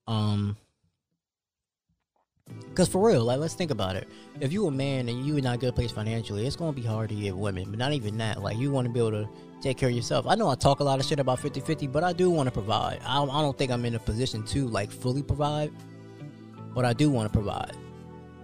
Um 0.07 0.57
Cause 2.75 2.87
for 2.89 3.07
real, 3.07 3.23
like 3.23 3.39
let's 3.39 3.53
think 3.53 3.71
about 3.71 3.95
it. 3.95 4.07
If 4.39 4.51
you 4.51 4.67
a 4.67 4.71
man 4.71 5.07
and 5.07 5.25
you 5.25 5.37
in 5.37 5.43
not 5.43 5.55
a 5.55 5.57
good 5.57 5.75
place 5.75 5.91
financially, 5.91 6.45
it's 6.45 6.55
gonna 6.55 6.73
be 6.73 6.81
hard 6.81 7.09
to 7.09 7.15
get 7.15 7.35
women. 7.35 7.69
But 7.69 7.79
not 7.79 7.93
even 7.93 8.17
that. 8.17 8.41
Like 8.41 8.57
you 8.57 8.71
want 8.71 8.85
to 8.85 8.93
be 8.93 8.99
able 8.99 9.11
to 9.11 9.29
take 9.61 9.77
care 9.77 9.89
of 9.89 9.95
yourself. 9.95 10.27
I 10.27 10.35
know 10.35 10.49
I 10.49 10.55
talk 10.55 10.79
a 10.79 10.83
lot 10.83 10.99
of 10.99 11.05
shit 11.05 11.19
about 11.19 11.39
50-50, 11.39 11.91
but 11.91 12.03
I 12.03 12.13
do 12.13 12.29
want 12.29 12.47
to 12.47 12.51
provide. 12.51 12.99
I 13.05 13.21
I 13.23 13.41
don't 13.41 13.57
think 13.57 13.71
I'm 13.71 13.85
in 13.85 13.95
a 13.95 13.99
position 13.99 14.43
to 14.47 14.67
like 14.67 14.91
fully 14.91 15.23
provide, 15.23 15.71
but 16.73 16.85
I 16.85 16.93
do 16.93 17.09
want 17.09 17.31
to 17.31 17.37
provide. 17.37 17.75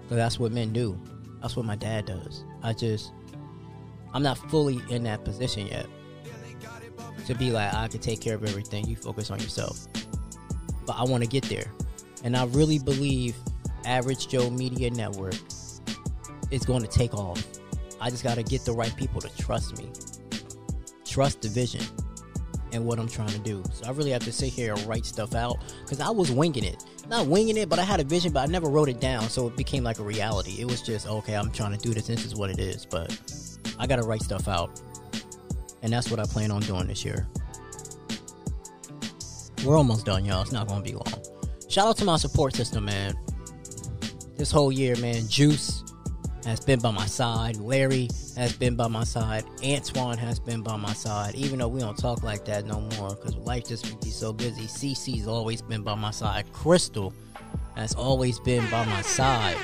That's 0.09 0.39
what 0.39 0.51
men 0.51 0.73
do. 0.73 0.99
That's 1.41 1.55
what 1.55 1.65
my 1.65 1.75
dad 1.75 2.05
does. 2.05 2.43
I 2.63 2.73
just, 2.73 3.11
I'm 4.13 4.23
not 4.23 4.37
fully 4.49 4.79
in 4.89 5.03
that 5.03 5.23
position 5.23 5.67
yet 5.67 5.85
to 7.29 7.35
be 7.35 7.51
like 7.51 7.71
I 7.75 7.87
could 7.87 8.01
take 8.01 8.21
care 8.21 8.35
of 8.35 8.43
everything. 8.43 8.87
You 8.87 8.95
focus 8.95 9.29
on 9.29 9.39
yourself. 9.39 9.87
But 10.85 10.95
I 10.97 11.03
want 11.03 11.23
to 11.23 11.29
get 11.29 11.43
there, 11.43 11.71
and 12.23 12.35
I 12.35 12.45
really 12.45 12.79
believe 12.79 13.35
Average 13.85 14.29
Joe 14.29 14.49
Media 14.49 14.89
Network 14.89 15.35
is 16.49 16.65
going 16.65 16.81
to 16.81 16.87
take 16.87 17.13
off. 17.13 17.43
I 18.01 18.09
just 18.09 18.23
got 18.23 18.35
to 18.35 18.43
get 18.43 18.65
the 18.65 18.71
right 18.71 18.95
people 18.95 19.21
to 19.21 19.29
trust 19.37 19.77
me, 19.77 19.91
trust 21.05 21.43
the 21.43 21.49
vision, 21.49 21.85
and 22.71 22.83
what 22.83 22.97
I'm 22.97 23.07
trying 23.07 23.29
to 23.29 23.39
do. 23.39 23.63
So 23.73 23.85
I 23.85 23.91
really 23.91 24.11
have 24.11 24.23
to 24.23 24.31
sit 24.31 24.51
here 24.51 24.73
and 24.73 24.83
write 24.87 25.05
stuff 25.05 25.35
out 25.35 25.57
because 25.83 25.99
I 25.99 26.09
was 26.09 26.31
winging 26.31 26.63
it. 26.63 26.83
Not 27.09 27.25
winging 27.25 27.57
it, 27.57 27.69
but 27.69 27.79
I 27.79 27.83
had 27.83 27.99
a 27.99 28.03
vision, 28.03 28.31
but 28.31 28.47
I 28.47 28.51
never 28.51 28.69
wrote 28.69 28.87
it 28.87 29.01
down, 29.01 29.23
so 29.29 29.47
it 29.47 29.57
became 29.57 29.83
like 29.83 29.97
a 29.97 30.03
reality. 30.03 30.61
It 30.61 30.65
was 30.65 30.81
just 30.81 31.07
okay. 31.07 31.33
I'm 31.33 31.49
trying 31.49 31.71
to 31.71 31.77
do 31.79 31.91
this. 31.91 32.05
This 32.05 32.23
is 32.23 32.35
what 32.35 32.51
it 32.51 32.59
is, 32.59 32.85
but 32.85 33.17
I 33.79 33.87
got 33.87 33.95
to 33.95 34.03
write 34.03 34.21
stuff 34.21 34.47
out, 34.47 34.79
and 35.81 35.91
that's 35.91 36.11
what 36.11 36.19
I 36.19 36.25
plan 36.25 36.51
on 36.51 36.61
doing 36.61 36.85
this 36.85 37.03
year. 37.03 37.27
We're 39.65 39.75
almost 39.75 40.05
done, 40.05 40.23
y'all. 40.23 40.43
It's 40.43 40.51
not 40.51 40.69
to 40.69 40.81
be 40.81 40.93
long. 40.93 41.23
Shout 41.67 41.87
out 41.87 41.97
to 41.97 42.05
my 42.05 42.17
support 42.17 42.55
system, 42.55 42.85
man. 42.85 43.15
This 44.37 44.51
whole 44.51 44.71
year, 44.71 44.95
man. 44.97 45.27
Juice 45.27 45.83
has 46.45 46.59
been 46.59 46.79
by 46.79 46.91
my 46.91 47.05
side. 47.05 47.57
Larry 47.57 48.09
has 48.37 48.53
been 48.53 48.75
by 48.75 48.87
my 48.87 49.03
side. 49.03 49.43
Antoine 49.63 50.17
has 50.17 50.39
been 50.39 50.61
by 50.61 50.75
my 50.77 50.93
side. 50.93 51.35
Even 51.35 51.59
though 51.59 51.67
we 51.67 51.81
don't 51.81 51.97
talk 51.97 52.23
like 52.23 52.45
that 52.45 52.65
no 52.65 52.81
more 52.97 53.09
because 53.09 53.35
life 53.37 53.67
just 53.67 54.01
be 54.01 54.09
so 54.09 54.31
busy. 54.31 54.63
CC's 54.63 55.27
always 55.27 55.61
been 55.61 55.83
by 55.83 55.95
my 55.95 56.11
side. 56.11 56.51
Crystal 56.53 57.13
has 57.75 57.93
always 57.95 58.39
been 58.39 58.69
by 58.69 58.85
my 58.85 59.01
side. 59.01 59.57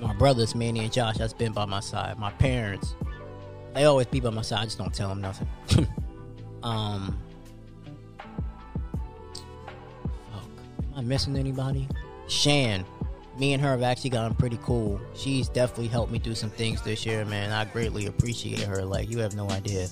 My 0.00 0.14
brothers, 0.14 0.54
Manny 0.54 0.80
and 0.80 0.92
Josh, 0.92 1.16
has 1.18 1.32
been 1.32 1.52
by 1.52 1.64
my 1.64 1.80
side. 1.80 2.18
My 2.18 2.30
parents, 2.32 2.94
they 3.74 3.84
always 3.84 4.06
be 4.06 4.20
by 4.20 4.30
my 4.30 4.42
side. 4.42 4.60
I 4.60 4.64
just 4.64 4.78
don't 4.78 4.94
tell 4.94 5.08
them 5.08 5.20
nothing. 5.20 5.48
um, 6.62 7.18
fuck. 10.32 10.44
Am 10.44 10.94
I 10.96 11.00
missing 11.02 11.36
anybody? 11.36 11.88
Shan. 12.28 12.84
Me 13.38 13.52
and 13.52 13.62
her 13.62 13.70
have 13.70 13.82
actually 13.82 14.10
gotten 14.10 14.34
pretty 14.34 14.58
cool. 14.62 15.00
She's 15.14 15.48
definitely 15.48 15.86
helped 15.86 16.10
me 16.10 16.18
do 16.18 16.34
some 16.34 16.50
things 16.50 16.82
this 16.82 17.06
year, 17.06 17.24
man. 17.24 17.52
I 17.52 17.64
greatly 17.66 18.06
appreciate 18.06 18.60
her. 18.62 18.84
Like 18.84 19.08
you 19.08 19.18
have 19.20 19.36
no 19.36 19.48
idea. 19.50 19.86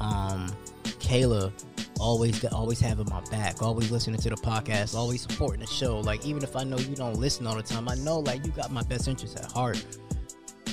Um, 0.00 0.54
Kayla, 0.84 1.52
always 1.98 2.44
always 2.46 2.78
having 2.78 3.08
my 3.10 3.20
back, 3.30 3.60
always 3.60 3.90
listening 3.90 4.20
to 4.20 4.30
the 4.30 4.36
podcast, 4.36 4.94
always 4.94 5.22
supporting 5.22 5.60
the 5.60 5.66
show. 5.66 5.98
Like 5.98 6.24
even 6.24 6.44
if 6.44 6.54
I 6.54 6.62
know 6.62 6.78
you 6.78 6.94
don't 6.94 7.16
listen 7.16 7.46
all 7.46 7.56
the 7.56 7.62
time, 7.62 7.88
I 7.88 7.96
know 7.96 8.20
like 8.20 8.46
you 8.46 8.52
got 8.52 8.70
my 8.70 8.82
best 8.84 9.08
interest 9.08 9.36
at 9.38 9.50
heart. 9.50 9.84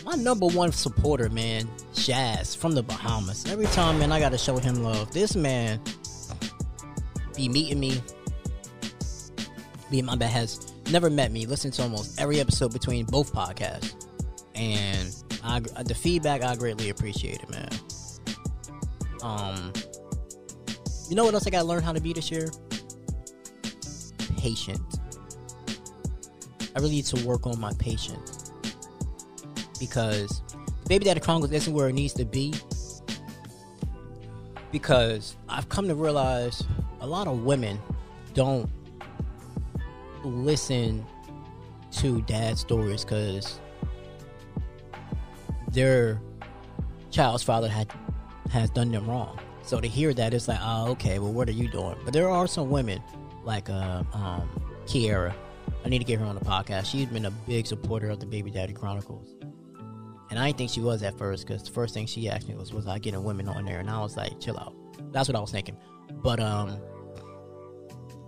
my 0.05 0.15
number 0.15 0.45
one 0.45 0.71
supporter, 0.71 1.29
man, 1.29 1.67
Shaz 1.93 2.55
from 2.55 2.73
the 2.73 2.83
Bahamas. 2.83 3.45
Every 3.51 3.65
time, 3.67 3.97
man, 3.97 4.11
I 4.11 4.19
gotta 4.19 4.37
show 4.37 4.57
him 4.57 4.83
love. 4.83 5.11
This 5.11 5.35
man 5.35 5.81
be 7.35 7.49
meeting 7.49 7.79
me. 7.79 8.01
Be 9.89 9.99
in 9.99 10.05
my 10.05 10.21
has 10.23 10.73
never 10.91 11.09
met 11.09 11.31
me. 11.31 11.45
Listen 11.45 11.71
to 11.71 11.83
almost 11.83 12.19
every 12.19 12.39
episode 12.39 12.73
between 12.73 13.05
both 13.05 13.33
podcasts, 13.33 14.07
and 14.55 15.15
I, 15.43 15.59
the 15.83 15.95
feedback 15.95 16.43
I 16.43 16.55
greatly 16.55 16.89
appreciate 16.89 17.41
it, 17.43 17.49
man. 17.49 17.69
Um, 19.21 19.73
you 21.09 21.15
know 21.15 21.25
what 21.25 21.33
else 21.33 21.47
I 21.47 21.49
gotta 21.49 21.67
learn 21.67 21.83
how 21.83 21.93
to 21.93 22.01
be 22.01 22.13
this 22.13 22.31
year? 22.31 22.49
Patient. 24.37 24.81
I 26.75 26.79
really 26.79 26.95
need 26.95 27.05
to 27.05 27.25
work 27.25 27.47
on 27.47 27.59
my 27.59 27.73
patience 27.79 28.51
because 29.79 30.43
Baby 30.87 31.05
Daddy 31.05 31.19
Chronicles 31.19 31.51
isn't 31.51 31.73
where 31.73 31.89
it 31.89 31.93
needs 31.93 32.13
to 32.13 32.25
be. 32.25 32.53
Because 34.71 35.35
I've 35.49 35.69
come 35.69 35.87
to 35.87 35.95
realize 35.95 36.63
a 37.01 37.07
lot 37.07 37.27
of 37.27 37.43
women 37.43 37.79
don't 38.33 38.69
listen 40.27 41.05
to 41.91 42.21
dad 42.23 42.57
stories 42.57 43.03
because 43.03 43.59
their 45.71 46.21
child's 47.11 47.43
father 47.43 47.67
had 47.67 47.91
has 48.51 48.69
done 48.69 48.91
them 48.91 49.09
wrong. 49.09 49.39
So 49.63 49.81
to 49.81 49.87
hear 49.87 50.13
that, 50.13 50.33
it's 50.33 50.47
like, 50.47 50.59
oh, 50.61 50.91
okay, 50.91 51.19
well, 51.19 51.33
what 51.33 51.49
are 51.49 51.53
you 51.53 51.69
doing? 51.69 51.97
But 52.05 52.13
there 52.13 52.29
are 52.29 52.47
some 52.47 52.69
women 52.69 53.01
like 53.43 53.69
uh, 53.69 54.03
um, 54.13 54.49
Kiera. 54.85 55.33
I 55.83 55.89
need 55.89 55.99
to 55.99 56.05
get 56.05 56.19
her 56.19 56.25
on 56.25 56.35
the 56.35 56.45
podcast. 56.45 56.85
She's 56.85 57.07
been 57.07 57.25
a 57.25 57.31
big 57.31 57.67
supporter 57.67 58.09
of 58.09 58.19
the 58.19 58.25
Baby 58.25 58.51
Daddy 58.51 58.73
Chronicles. 58.73 59.35
And 60.29 60.39
I 60.39 60.47
didn't 60.47 60.57
think 60.57 60.71
she 60.71 60.81
was 60.81 61.03
at 61.03 61.17
first 61.17 61.45
because 61.45 61.63
the 61.63 61.71
first 61.71 61.93
thing 61.93 62.05
she 62.05 62.29
asked 62.29 62.47
me 62.47 62.55
was, 62.55 62.73
was 62.73 62.87
I 62.87 62.99
getting 62.99 63.23
women 63.23 63.47
on 63.47 63.65
there? 63.65 63.79
And 63.79 63.89
I 63.89 63.99
was 63.99 64.15
like, 64.15 64.39
chill 64.39 64.57
out. 64.57 64.73
That's 65.11 65.27
what 65.27 65.35
I 65.35 65.39
was 65.39 65.51
thinking. 65.51 65.77
But 66.11 66.39
um, 66.39 66.79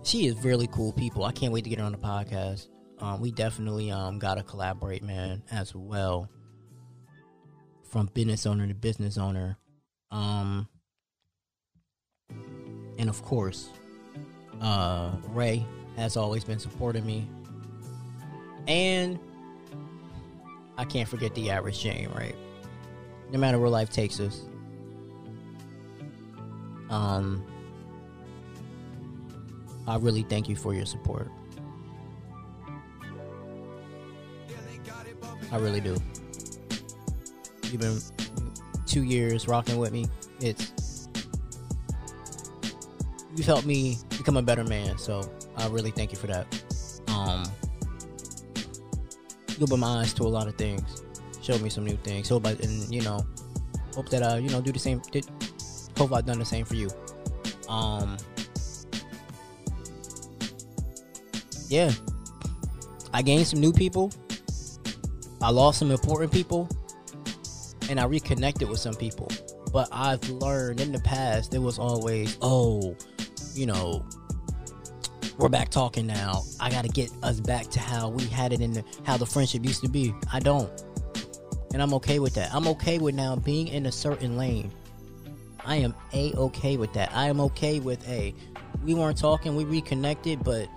she 0.02 0.26
is 0.26 0.36
really 0.44 0.66
cool 0.68 0.92
people. 0.92 1.24
I 1.24 1.32
can't 1.32 1.52
wait 1.52 1.64
to 1.64 1.70
get 1.70 1.78
her 1.78 1.84
on 1.84 1.92
the 1.92 1.98
podcast. 1.98 2.68
Um, 2.98 3.20
we 3.20 3.30
definitely 3.30 3.90
um 3.90 4.18
got 4.18 4.34
to 4.34 4.42
collaborate, 4.42 5.02
man, 5.02 5.42
as 5.50 5.74
well. 5.74 6.28
From 7.84 8.06
business 8.12 8.46
owner 8.46 8.66
to 8.66 8.74
business 8.74 9.18
owner. 9.18 9.58
Um, 10.10 10.68
and 12.98 13.08
of 13.08 13.22
course, 13.22 13.70
uh, 14.60 15.12
Ray 15.28 15.64
has 15.96 16.16
always 16.16 16.44
been 16.44 16.58
supporting 16.58 17.04
me. 17.04 17.28
And 18.68 19.18
I 20.76 20.84
can't 20.84 21.08
forget 21.08 21.34
the 21.34 21.50
average 21.50 21.80
Jane, 21.80 22.10
right? 22.14 22.36
No 23.32 23.38
matter 23.38 23.58
where 23.58 23.70
life 23.70 23.90
takes 23.90 24.20
us. 24.20 24.42
Um, 26.90 27.44
I 29.86 29.96
really 29.96 30.22
thank 30.22 30.48
you 30.48 30.56
for 30.56 30.74
your 30.74 30.86
support. 30.86 31.28
I 35.52 35.56
really 35.56 35.80
do. 35.80 35.96
You've 37.64 37.80
been 37.80 38.00
two 38.86 39.02
years 39.02 39.48
rocking 39.48 39.78
with 39.78 39.92
me. 39.92 40.06
It's 40.40 41.08
you've 43.34 43.46
helped 43.46 43.66
me 43.66 43.98
become 44.10 44.36
a 44.36 44.42
better 44.42 44.64
man, 44.64 44.98
so 44.98 45.30
I 45.56 45.66
really 45.68 45.90
thank 45.90 46.12
you 46.12 46.18
for 46.18 46.26
that. 46.28 46.46
Um, 47.08 47.44
you 49.58 49.64
opened 49.64 49.80
my 49.80 50.00
eyes 50.00 50.14
to 50.14 50.22
a 50.22 50.28
lot 50.28 50.46
of 50.46 50.54
things, 50.56 51.02
showed 51.42 51.62
me 51.62 51.68
some 51.68 51.84
new 51.84 51.96
things. 51.96 52.28
Hope 52.28 52.46
I, 52.46 52.50
and 52.50 52.92
you 52.92 53.02
know, 53.02 53.24
hope 53.94 54.08
that 54.10 54.22
I, 54.22 54.38
you 54.38 54.50
know, 54.50 54.60
do 54.60 54.72
the 54.72 54.78
same. 54.78 55.00
Did, 55.10 55.26
hope 55.96 56.12
I've 56.12 56.26
done 56.26 56.38
the 56.38 56.44
same 56.44 56.64
for 56.64 56.74
you. 56.74 56.90
Um, 57.68 58.16
yeah, 61.70 61.92
I 63.14 63.22
gained 63.22 63.46
some 63.46 63.60
new 63.60 63.72
people. 63.72 64.12
I 65.40 65.50
lost 65.50 65.78
some 65.78 65.92
important 65.92 66.32
people, 66.32 66.68
and 67.88 68.00
I 68.00 68.04
reconnected 68.04 68.68
with 68.68 68.80
some 68.80 68.94
people. 68.94 69.28
But 69.72 69.88
I've 69.92 70.28
learned 70.28 70.80
in 70.80 70.90
the 70.90 70.98
past 70.98 71.52
there 71.52 71.60
was 71.60 71.78
always, 71.78 72.36
oh, 72.42 72.96
you 73.54 73.66
know, 73.66 74.04
we're 75.38 75.48
back 75.48 75.68
talking 75.68 76.08
now. 76.08 76.42
I 76.58 76.70
got 76.70 76.82
to 76.82 76.90
get 76.90 77.10
us 77.22 77.38
back 77.38 77.68
to 77.68 77.80
how 77.80 78.08
we 78.08 78.24
had 78.24 78.52
it 78.52 78.60
in 78.60 78.72
the 78.72 78.84
how 79.04 79.16
the 79.16 79.26
friendship 79.26 79.64
used 79.64 79.82
to 79.84 79.88
be. 79.88 80.12
I 80.32 80.40
don't, 80.40 80.70
and 81.72 81.80
I'm 81.80 81.94
okay 81.94 82.18
with 82.18 82.34
that. 82.34 82.52
I'm 82.52 82.66
okay 82.66 82.98
with 82.98 83.14
now 83.14 83.36
being 83.36 83.68
in 83.68 83.86
a 83.86 83.92
certain 83.92 84.36
lane. 84.36 84.72
I 85.64 85.76
am 85.76 85.94
a 86.14 86.32
okay 86.34 86.76
with 86.76 86.92
that. 86.94 87.14
I 87.14 87.28
am 87.28 87.40
okay 87.42 87.78
with 87.78 88.06
a. 88.08 88.34
We 88.84 88.94
weren't 88.94 89.18
talking. 89.18 89.54
We 89.54 89.64
reconnected, 89.64 90.42
but 90.42 90.68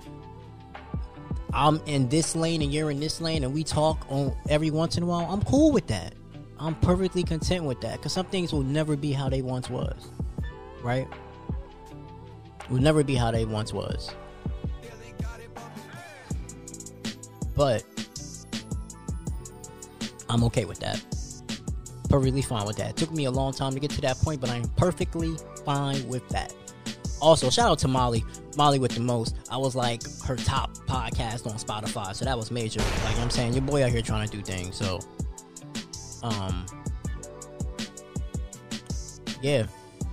I'm 1.53 1.79
in 1.85 2.09
this 2.09 2.35
lane 2.35 2.61
and 2.61 2.73
you're 2.73 2.89
in 2.89 2.99
this 2.99 3.21
lane, 3.21 3.43
and 3.43 3.53
we 3.53 3.63
talk 3.63 4.05
on 4.09 4.35
every 4.49 4.71
once 4.71 4.97
in 4.97 5.03
a 5.03 5.05
while. 5.05 5.25
I'm 5.29 5.43
cool 5.43 5.71
with 5.71 5.87
that. 5.87 6.15
I'm 6.59 6.75
perfectly 6.75 7.23
content 7.23 7.65
with 7.65 7.81
that 7.81 7.97
because 7.97 8.13
some 8.13 8.25
things 8.27 8.53
will 8.53 8.63
never 8.63 8.95
be 8.95 9.11
how 9.11 9.29
they 9.29 9.41
once 9.41 9.69
was, 9.69 10.09
right? 10.81 11.07
Will 12.69 12.81
never 12.81 13.03
be 13.03 13.15
how 13.15 13.31
they 13.31 13.45
once 13.45 13.73
was. 13.73 14.11
But 17.55 17.83
I'm 20.29 20.43
okay 20.45 20.65
with 20.65 20.79
that. 20.79 21.03
Perfectly 22.09 22.41
fine 22.41 22.65
with 22.65 22.77
that. 22.77 22.91
It 22.91 22.97
took 22.97 23.11
me 23.11 23.25
a 23.25 23.31
long 23.31 23.53
time 23.53 23.73
to 23.73 23.79
get 23.79 23.91
to 23.91 24.01
that 24.01 24.17
point, 24.17 24.41
but 24.41 24.49
I'm 24.49 24.63
perfectly 24.77 25.35
fine 25.65 26.07
with 26.07 26.27
that. 26.29 26.53
Also, 27.21 27.49
shout 27.49 27.69
out 27.69 27.79
to 27.79 27.87
Molly. 27.87 28.23
Molly 28.57 28.79
with 28.79 28.91
the 28.91 29.01
most. 29.01 29.35
I 29.49 29.57
was 29.57 29.75
like 29.75 30.01
her 30.25 30.35
top 30.35 30.73
podcast 30.87 31.47
on 31.47 31.57
Spotify, 31.57 32.15
so 32.15 32.25
that 32.25 32.37
was 32.37 32.51
major. 32.51 32.79
Like 32.79 33.19
I'm 33.19 33.29
saying, 33.29 33.53
your 33.53 33.61
boy 33.61 33.83
out 33.83 33.89
here 33.89 34.01
trying 34.01 34.27
to 34.27 34.37
do 34.37 34.43
things. 34.43 34.75
So, 34.75 34.99
um, 36.21 36.65
yeah. 39.41 39.65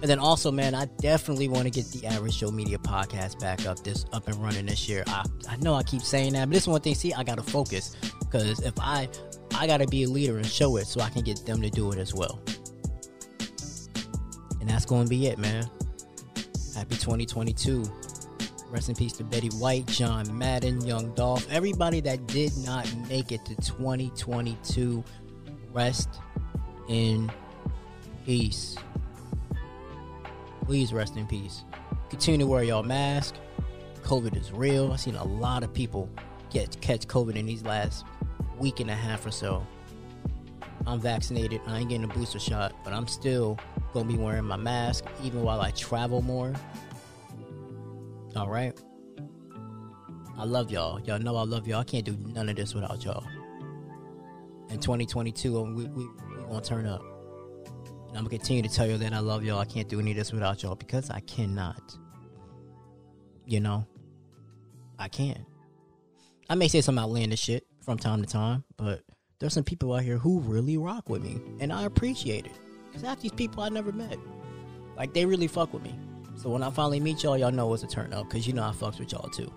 And 0.02 0.08
then 0.08 0.18
also, 0.18 0.50
man, 0.50 0.74
I 0.74 0.86
definitely 1.00 1.48
want 1.48 1.64
to 1.64 1.70
get 1.70 1.86
the 1.92 2.06
Average 2.06 2.38
Joe 2.38 2.50
Media 2.50 2.78
podcast 2.78 3.38
back 3.38 3.66
up 3.66 3.84
this 3.84 4.06
up 4.12 4.28
and 4.28 4.36
running 4.36 4.66
this 4.66 4.88
year. 4.88 5.04
I, 5.06 5.24
I 5.48 5.56
know 5.56 5.74
I 5.74 5.82
keep 5.82 6.02
saying 6.02 6.32
that, 6.32 6.48
but 6.48 6.54
this 6.54 6.66
one 6.66 6.80
thing, 6.80 6.94
see, 6.94 7.12
I 7.12 7.22
gotta 7.22 7.42
focus 7.42 7.96
because 8.20 8.60
if 8.60 8.74
I 8.80 9.08
I 9.54 9.66
gotta 9.66 9.86
be 9.86 10.04
a 10.04 10.08
leader 10.08 10.38
and 10.38 10.46
show 10.46 10.78
it 10.78 10.86
so 10.86 11.00
I 11.02 11.10
can 11.10 11.22
get 11.22 11.44
them 11.44 11.60
to 11.60 11.68
do 11.68 11.92
it 11.92 11.98
as 11.98 12.14
well. 12.14 12.40
And 14.60 14.68
that's 14.68 14.86
gonna 14.86 15.08
be 15.08 15.26
it, 15.26 15.38
man. 15.38 15.68
Happy 16.74 16.94
2022. 16.96 17.84
Rest 18.70 18.88
in 18.88 18.94
peace 18.94 19.14
to 19.14 19.24
Betty 19.24 19.48
White, 19.48 19.86
John 19.86 20.38
Madden, 20.38 20.80
Young 20.86 21.12
Dolph, 21.14 21.44
everybody 21.50 22.00
that 22.02 22.28
did 22.28 22.56
not 22.58 22.88
make 23.08 23.32
it 23.32 23.44
to 23.46 23.56
2022. 23.56 25.02
Rest 25.72 26.08
in 26.88 27.32
peace. 28.24 28.76
Please 30.64 30.92
rest 30.92 31.16
in 31.16 31.26
peace. 31.26 31.64
Continue 32.10 32.46
to 32.46 32.46
wear 32.46 32.62
your 32.62 32.84
mask. 32.84 33.34
COVID 34.04 34.36
is 34.36 34.52
real. 34.52 34.92
I've 34.92 35.00
seen 35.00 35.16
a 35.16 35.24
lot 35.24 35.64
of 35.64 35.74
people 35.74 36.08
get 36.50 36.80
catch 36.80 37.08
COVID 37.08 37.34
in 37.34 37.46
these 37.46 37.64
last 37.64 38.04
week 38.60 38.78
and 38.78 38.88
a 38.88 38.94
half 38.94 39.26
or 39.26 39.32
so. 39.32 39.66
I'm 40.86 41.00
vaccinated. 41.00 41.60
I 41.66 41.80
ain't 41.80 41.88
getting 41.88 42.04
a 42.04 42.14
booster 42.14 42.38
shot, 42.38 42.72
but 42.84 42.92
I'm 42.92 43.08
still 43.08 43.58
gonna 43.92 44.08
be 44.08 44.16
wearing 44.16 44.44
my 44.44 44.56
mask 44.56 45.06
even 45.24 45.42
while 45.42 45.60
I 45.60 45.72
travel 45.72 46.22
more. 46.22 46.52
All 48.36 48.48
right. 48.48 48.78
I 50.38 50.44
love 50.44 50.70
y'all. 50.70 51.00
Y'all 51.00 51.18
know 51.18 51.36
I 51.36 51.42
love 51.42 51.66
y'all. 51.66 51.80
I 51.80 51.84
can't 51.84 52.04
do 52.04 52.16
none 52.16 52.48
of 52.48 52.56
this 52.56 52.74
without 52.74 53.04
y'all. 53.04 53.24
In 54.70 54.78
2022, 54.78 55.60
we 55.60 55.84
we, 55.84 56.06
we 56.06 56.08
gonna 56.48 56.60
turn 56.60 56.86
up. 56.86 57.02
And 58.08 58.16
I'm 58.16 58.24
gonna 58.24 58.30
continue 58.30 58.62
to 58.62 58.68
tell 58.68 58.86
you 58.86 58.96
that 58.98 59.12
I 59.12 59.18
love 59.18 59.44
y'all. 59.44 59.58
I 59.58 59.64
can't 59.64 59.88
do 59.88 60.00
any 60.00 60.12
of 60.12 60.16
this 60.16 60.32
without 60.32 60.62
y'all 60.62 60.76
because 60.76 61.10
I 61.10 61.20
cannot. 61.20 61.96
You 63.46 63.60
know, 63.60 63.86
I 64.98 65.08
can't. 65.08 65.40
I 66.48 66.54
may 66.54 66.68
say 66.68 66.80
some 66.80 66.98
outlandish 66.98 67.40
shit 67.40 67.66
from 67.80 67.98
time 67.98 68.22
to 68.22 68.28
time, 68.28 68.64
but 68.76 69.02
there's 69.40 69.54
some 69.54 69.64
people 69.64 69.92
out 69.92 70.02
here 70.02 70.18
who 70.18 70.40
really 70.40 70.76
rock 70.76 71.08
with 71.08 71.22
me, 71.22 71.40
and 71.60 71.72
I 71.72 71.84
appreciate 71.84 72.46
it. 72.46 72.52
Cause 72.92 73.02
half 73.02 73.20
these 73.20 73.32
people 73.32 73.62
I 73.62 73.68
never 73.68 73.92
met, 73.92 74.18
like 74.96 75.14
they 75.14 75.26
really 75.26 75.46
fuck 75.46 75.72
with 75.72 75.82
me. 75.82 75.94
So 76.40 76.48
when 76.48 76.62
I 76.62 76.70
finally 76.70 77.00
meet 77.00 77.22
y'all, 77.22 77.36
y'all 77.36 77.52
know 77.52 77.72
it's 77.74 77.82
a 77.82 77.86
turn 77.86 78.14
up, 78.14 78.30
cause 78.30 78.46
you 78.46 78.54
know 78.54 78.62
I 78.62 78.70
fucks 78.70 78.98
with 78.98 79.12
y'all 79.12 79.28
too. 79.28 79.52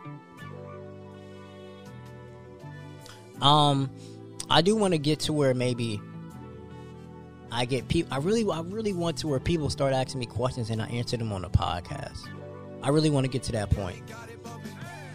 Um, 3.41 3.89
I 4.49 4.61
do 4.61 4.75
want 4.75 4.93
to 4.93 4.97
get 4.97 5.21
to 5.21 5.33
where 5.33 5.53
maybe 5.53 6.01
I 7.51 7.63
get 7.63 7.87
people. 7.87 8.13
I 8.13 8.17
really, 8.17 8.45
I 8.51 8.61
really 8.61 8.91
want 8.91 9.17
to 9.19 9.27
where 9.27 9.39
people 9.39 9.69
start 9.69 9.93
asking 9.93 10.19
me 10.19 10.25
questions 10.25 10.69
and 10.69 10.81
I 10.81 10.87
answer 10.87 11.15
them 11.15 11.31
on 11.31 11.43
the 11.43 11.49
podcast. 11.49 12.27
I 12.81 12.89
really 12.89 13.09
want 13.09 13.23
to 13.23 13.29
get 13.29 13.43
to 13.43 13.53
that 13.53 13.69
point. 13.69 14.01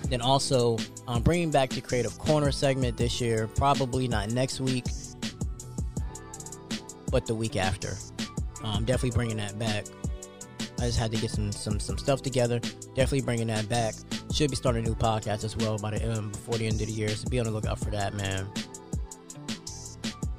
Then 0.04 0.22
also, 0.22 0.78
I'm 1.06 1.20
bringing 1.20 1.50
back 1.50 1.68
the 1.68 1.82
Creative 1.82 2.18
Corner 2.18 2.50
segment 2.50 2.96
this 2.96 3.20
year. 3.20 3.46
Probably 3.46 4.08
not 4.08 4.30
next 4.30 4.58
week. 4.58 4.86
but 7.10 7.26
the 7.26 7.34
week 7.34 7.56
after. 7.56 7.94
I'm 8.64 8.84
definitely 8.84 9.10
bringing 9.10 9.36
that 9.36 9.58
back. 9.58 9.84
I 10.78 10.86
just 10.86 10.98
had 10.98 11.10
to 11.12 11.18
get 11.18 11.30
some 11.30 11.52
some 11.52 11.78
some 11.80 11.98
stuff 11.98 12.22
together. 12.22 12.60
Definitely 12.60 13.22
bringing 13.22 13.48
that 13.48 13.68
back. 13.68 13.94
Should 14.32 14.50
be 14.50 14.56
starting 14.56 14.84
a 14.84 14.88
new 14.88 14.94
podcast 14.94 15.44
as 15.44 15.56
well 15.56 15.78
by 15.78 15.90
the 15.90 16.02
end 16.02 16.32
before 16.32 16.56
the 16.58 16.66
end 16.66 16.80
of 16.80 16.86
the 16.86 16.92
year. 16.92 17.08
So 17.08 17.28
be 17.28 17.38
on 17.40 17.46
the 17.46 17.50
lookout 17.50 17.78
for 17.78 17.90
that, 17.90 18.14
man. 18.14 18.46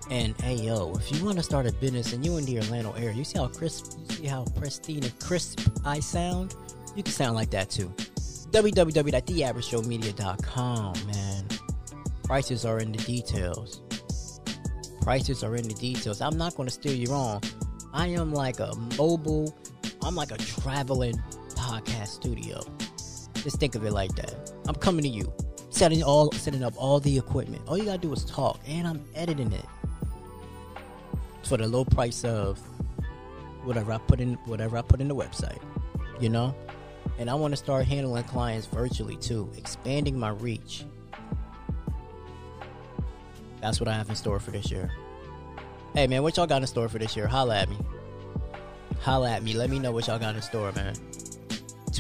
And 0.10 0.39
hey 0.41 0.56
yo, 0.56 0.93
if 0.95 1.12
you 1.12 1.23
want 1.23 1.38
to 1.38 1.43
start 1.43 1.67
a 1.67 1.73
business 1.73 2.13
and 2.13 2.25
you 2.25 2.38
in 2.38 2.45
the 2.45 2.58
Orlando 2.60 2.93
area, 2.93 3.12
you 3.12 3.23
see 3.23 3.38
how 3.38 3.47
crisp, 3.47 3.93
you 3.99 4.08
see 4.15 4.25
how 4.25 4.43
pristine 4.56 5.04
and 5.04 5.19
crisp 5.19 5.60
I 5.86 5.99
sound. 5.99 6.56
You 6.95 7.04
can 7.04 7.13
sound 7.13 7.36
like 7.36 7.52
that 7.52 7.69
too. 7.69 7.93
www.theaveragejoemedia.com, 8.52 10.93
man. 11.06 11.45
Prices 12.23 12.65
are 12.65 12.80
in 12.80 12.91
the 12.91 12.97
details. 12.99 13.82
Prices 15.02 15.43
are 15.43 15.56
in 15.56 15.67
the 15.67 15.73
details. 15.75 16.21
I'm 16.21 16.38
not 16.38 16.56
going 16.56 16.67
to 16.67 16.73
steer 16.73 16.93
you 16.93 17.12
wrong. 17.12 17.41
I 17.93 18.08
am 18.08 18.34
like 18.34 18.60
a 18.60 18.73
mobile, 18.97 19.56
I'm 20.01 20.15
like 20.15 20.31
a 20.31 20.38
traveling 20.38 21.21
podcast 21.55 22.07
studio. 22.07 22.62
Just 23.35 23.59
think 23.59 23.75
of 23.75 23.85
it 23.85 23.91
like 23.91 24.15
that. 24.15 24.53
I'm 24.67 24.75
coming 24.75 25.03
to 25.03 25.09
you, 25.09 25.31
setting 25.69 26.03
all 26.03 26.31
setting 26.31 26.63
up 26.63 26.73
all 26.77 26.99
the 26.99 27.17
equipment. 27.17 27.62
All 27.67 27.77
you 27.77 27.85
gotta 27.85 27.97
do 27.97 28.12
is 28.13 28.23
talk, 28.25 28.59
and 28.67 28.88
I'm 28.88 29.03
editing 29.15 29.51
it 29.51 29.65
for 31.43 31.57
the 31.57 31.67
low 31.67 31.85
price 31.85 32.23
of 32.23 32.59
whatever 33.63 33.91
I 33.91 33.97
put 33.97 34.19
in 34.19 34.35
whatever 34.45 34.77
I 34.77 34.81
put 34.81 35.01
in 35.01 35.07
the 35.07 35.15
website. 35.15 35.59
You 36.19 36.29
know? 36.29 36.55
And 37.17 37.29
I 37.29 37.33
want 37.33 37.51
to 37.51 37.57
start 37.57 37.85
handling 37.85 38.23
clients 38.23 38.67
virtually 38.67 39.17
too, 39.17 39.51
expanding 39.57 40.17
my 40.17 40.29
reach. 40.29 40.85
That's 43.62 43.79
what 43.79 43.89
I 43.89 43.93
have 43.93 44.09
in 44.09 44.15
store 44.15 44.39
for 44.39 44.51
this 44.51 44.71
year. 44.71 44.89
Hey 45.93 46.07
man, 46.07 46.23
what 46.23 46.38
y'all 46.38 46.47
got 46.47 46.62
in 46.62 46.67
store 46.67 46.88
for 46.88 46.99
this 46.99 47.15
year? 47.17 47.27
Holla 47.27 47.57
at 47.57 47.69
me. 47.69 47.77
Holla 49.01 49.31
at 49.31 49.43
me. 49.43 49.53
Let 49.53 49.69
me 49.69 49.79
know 49.79 49.91
what 49.91 50.07
y'all 50.07 50.19
got 50.19 50.35
in 50.35 50.41
store, 50.41 50.71
man. 50.73 50.95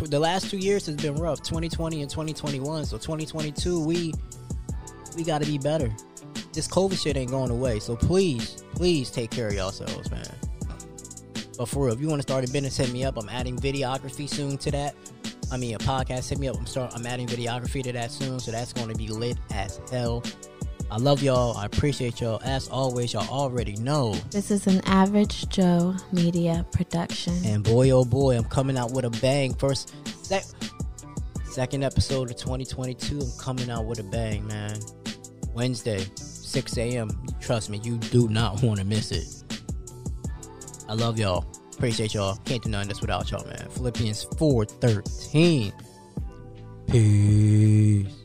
The 0.01 0.19
last 0.19 0.49
two 0.49 0.57
years 0.57 0.85
has 0.85 0.95
been 0.95 1.15
rough, 1.15 1.41
2020 1.41 2.01
and 2.01 2.09
2021. 2.09 2.85
So 2.85 2.97
2022, 2.97 3.83
we 3.83 4.13
we 5.17 5.23
got 5.23 5.41
to 5.41 5.47
be 5.47 5.57
better. 5.57 5.93
This 6.53 6.67
COVID 6.67 7.01
shit 7.01 7.17
ain't 7.17 7.31
going 7.31 7.51
away. 7.51 7.79
So 7.79 7.95
please, 7.95 8.63
please 8.75 9.11
take 9.11 9.31
care 9.31 9.47
of 9.47 9.53
yourselves, 9.53 10.09
man. 10.09 10.23
But 11.57 11.67
for 11.67 11.85
real, 11.85 11.93
if 11.93 11.99
you 11.99 12.07
want 12.07 12.21
to 12.21 12.23
start 12.23 12.47
a 12.47 12.51
business, 12.51 12.77
hit 12.77 12.93
me 12.93 13.03
up. 13.03 13.17
I'm 13.17 13.27
adding 13.27 13.57
videography 13.57 14.29
soon 14.29 14.57
to 14.59 14.71
that. 14.71 14.95
I 15.51 15.57
mean, 15.57 15.75
a 15.75 15.79
podcast. 15.79 16.29
Hit 16.29 16.39
me 16.39 16.47
up. 16.47 16.57
I'm 16.57 16.65
start. 16.65 16.93
I'm 16.95 17.05
adding 17.05 17.27
videography 17.27 17.83
to 17.83 17.91
that 17.93 18.11
soon, 18.11 18.39
so 18.39 18.51
that's 18.51 18.71
going 18.71 18.87
to 18.87 18.95
be 18.95 19.07
lit 19.07 19.37
as 19.51 19.81
hell. 19.91 20.23
I 20.91 20.97
love 20.97 21.21
y'all. 21.21 21.55
I 21.55 21.65
appreciate 21.65 22.19
y'all. 22.19 22.41
As 22.43 22.67
always, 22.67 23.13
y'all 23.13 23.29
already 23.29 23.75
know. 23.75 24.13
This 24.31 24.49
is 24.49 24.65
an 24.65 24.81
Average 24.85 25.47
Joe 25.49 25.95
Media 26.11 26.65
production. 26.71 27.33
And 27.45 27.63
boy, 27.63 27.91
oh 27.91 28.03
boy, 28.05 28.35
I'm 28.35 28.43
coming 28.45 28.77
out 28.77 28.91
with 28.91 29.05
a 29.05 29.11
bang. 29.21 29.53
First, 29.53 29.93
sec- 30.25 30.45
second 31.45 31.83
episode 31.83 32.31
of 32.31 32.37
2022. 32.37 33.19
I'm 33.19 33.31
coming 33.39 33.69
out 33.69 33.85
with 33.85 33.99
a 33.99 34.03
bang, 34.03 34.47
man. 34.47 34.79
Wednesday, 35.53 36.03
6 36.15 36.77
a.m. 36.77 37.09
Trust 37.39 37.69
me, 37.69 37.79
you 37.83 37.97
do 37.97 38.27
not 38.27 38.63
want 38.63 38.79
to 38.79 38.85
miss 38.85 39.11
it. 39.11 39.43
I 40.87 40.93
love 40.93 41.19
y'all. 41.19 41.45
Appreciate 41.73 42.15
y'all. 42.15 42.35
Can't 42.45 42.63
do 42.63 42.69
none 42.69 42.81
of 42.81 42.87
this 42.89 42.99
without 42.99 43.29
y'all, 43.29 43.45
man. 43.45 43.69
Philippians 43.69 44.25
4:13. 44.25 45.71
Peace. 46.89 48.18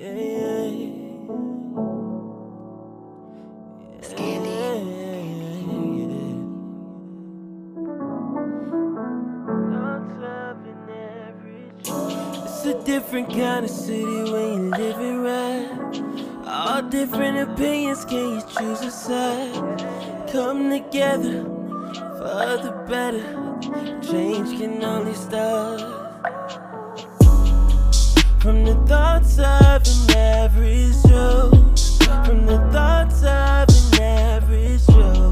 Yeah. 0.00 0.06
It's 12.44 12.64
a 12.64 12.82
different 12.82 13.28
kind 13.28 13.66
of 13.66 13.70
city 13.70 14.04
when 14.04 14.54
you 14.54 14.70
live 14.70 15.00
it 15.00 15.18
right. 15.18 15.68
All 16.46 16.80
different 16.80 17.50
opinions, 17.50 18.06
can 18.06 18.36
you 18.36 18.42
choose 18.56 18.80
a 18.80 18.90
side? 18.90 19.52
Come 20.32 20.70
together 20.70 21.44
for 22.16 22.56
the 22.64 22.72
better. 22.88 24.00
Change 24.00 24.58
can 24.58 24.82
only 24.82 25.12
start 25.12 25.99
from 28.40 28.64
the 28.64 28.74
thoughts 28.86 29.38
of 29.38 29.82
an 29.86 30.16
average 30.16 30.94
Joe. 31.06 31.50
From 32.24 32.46
the 32.46 32.58
thoughts 32.72 33.22
of 33.22 33.68
an 33.68 34.00
average 34.00 34.86
Joe. 34.86 35.29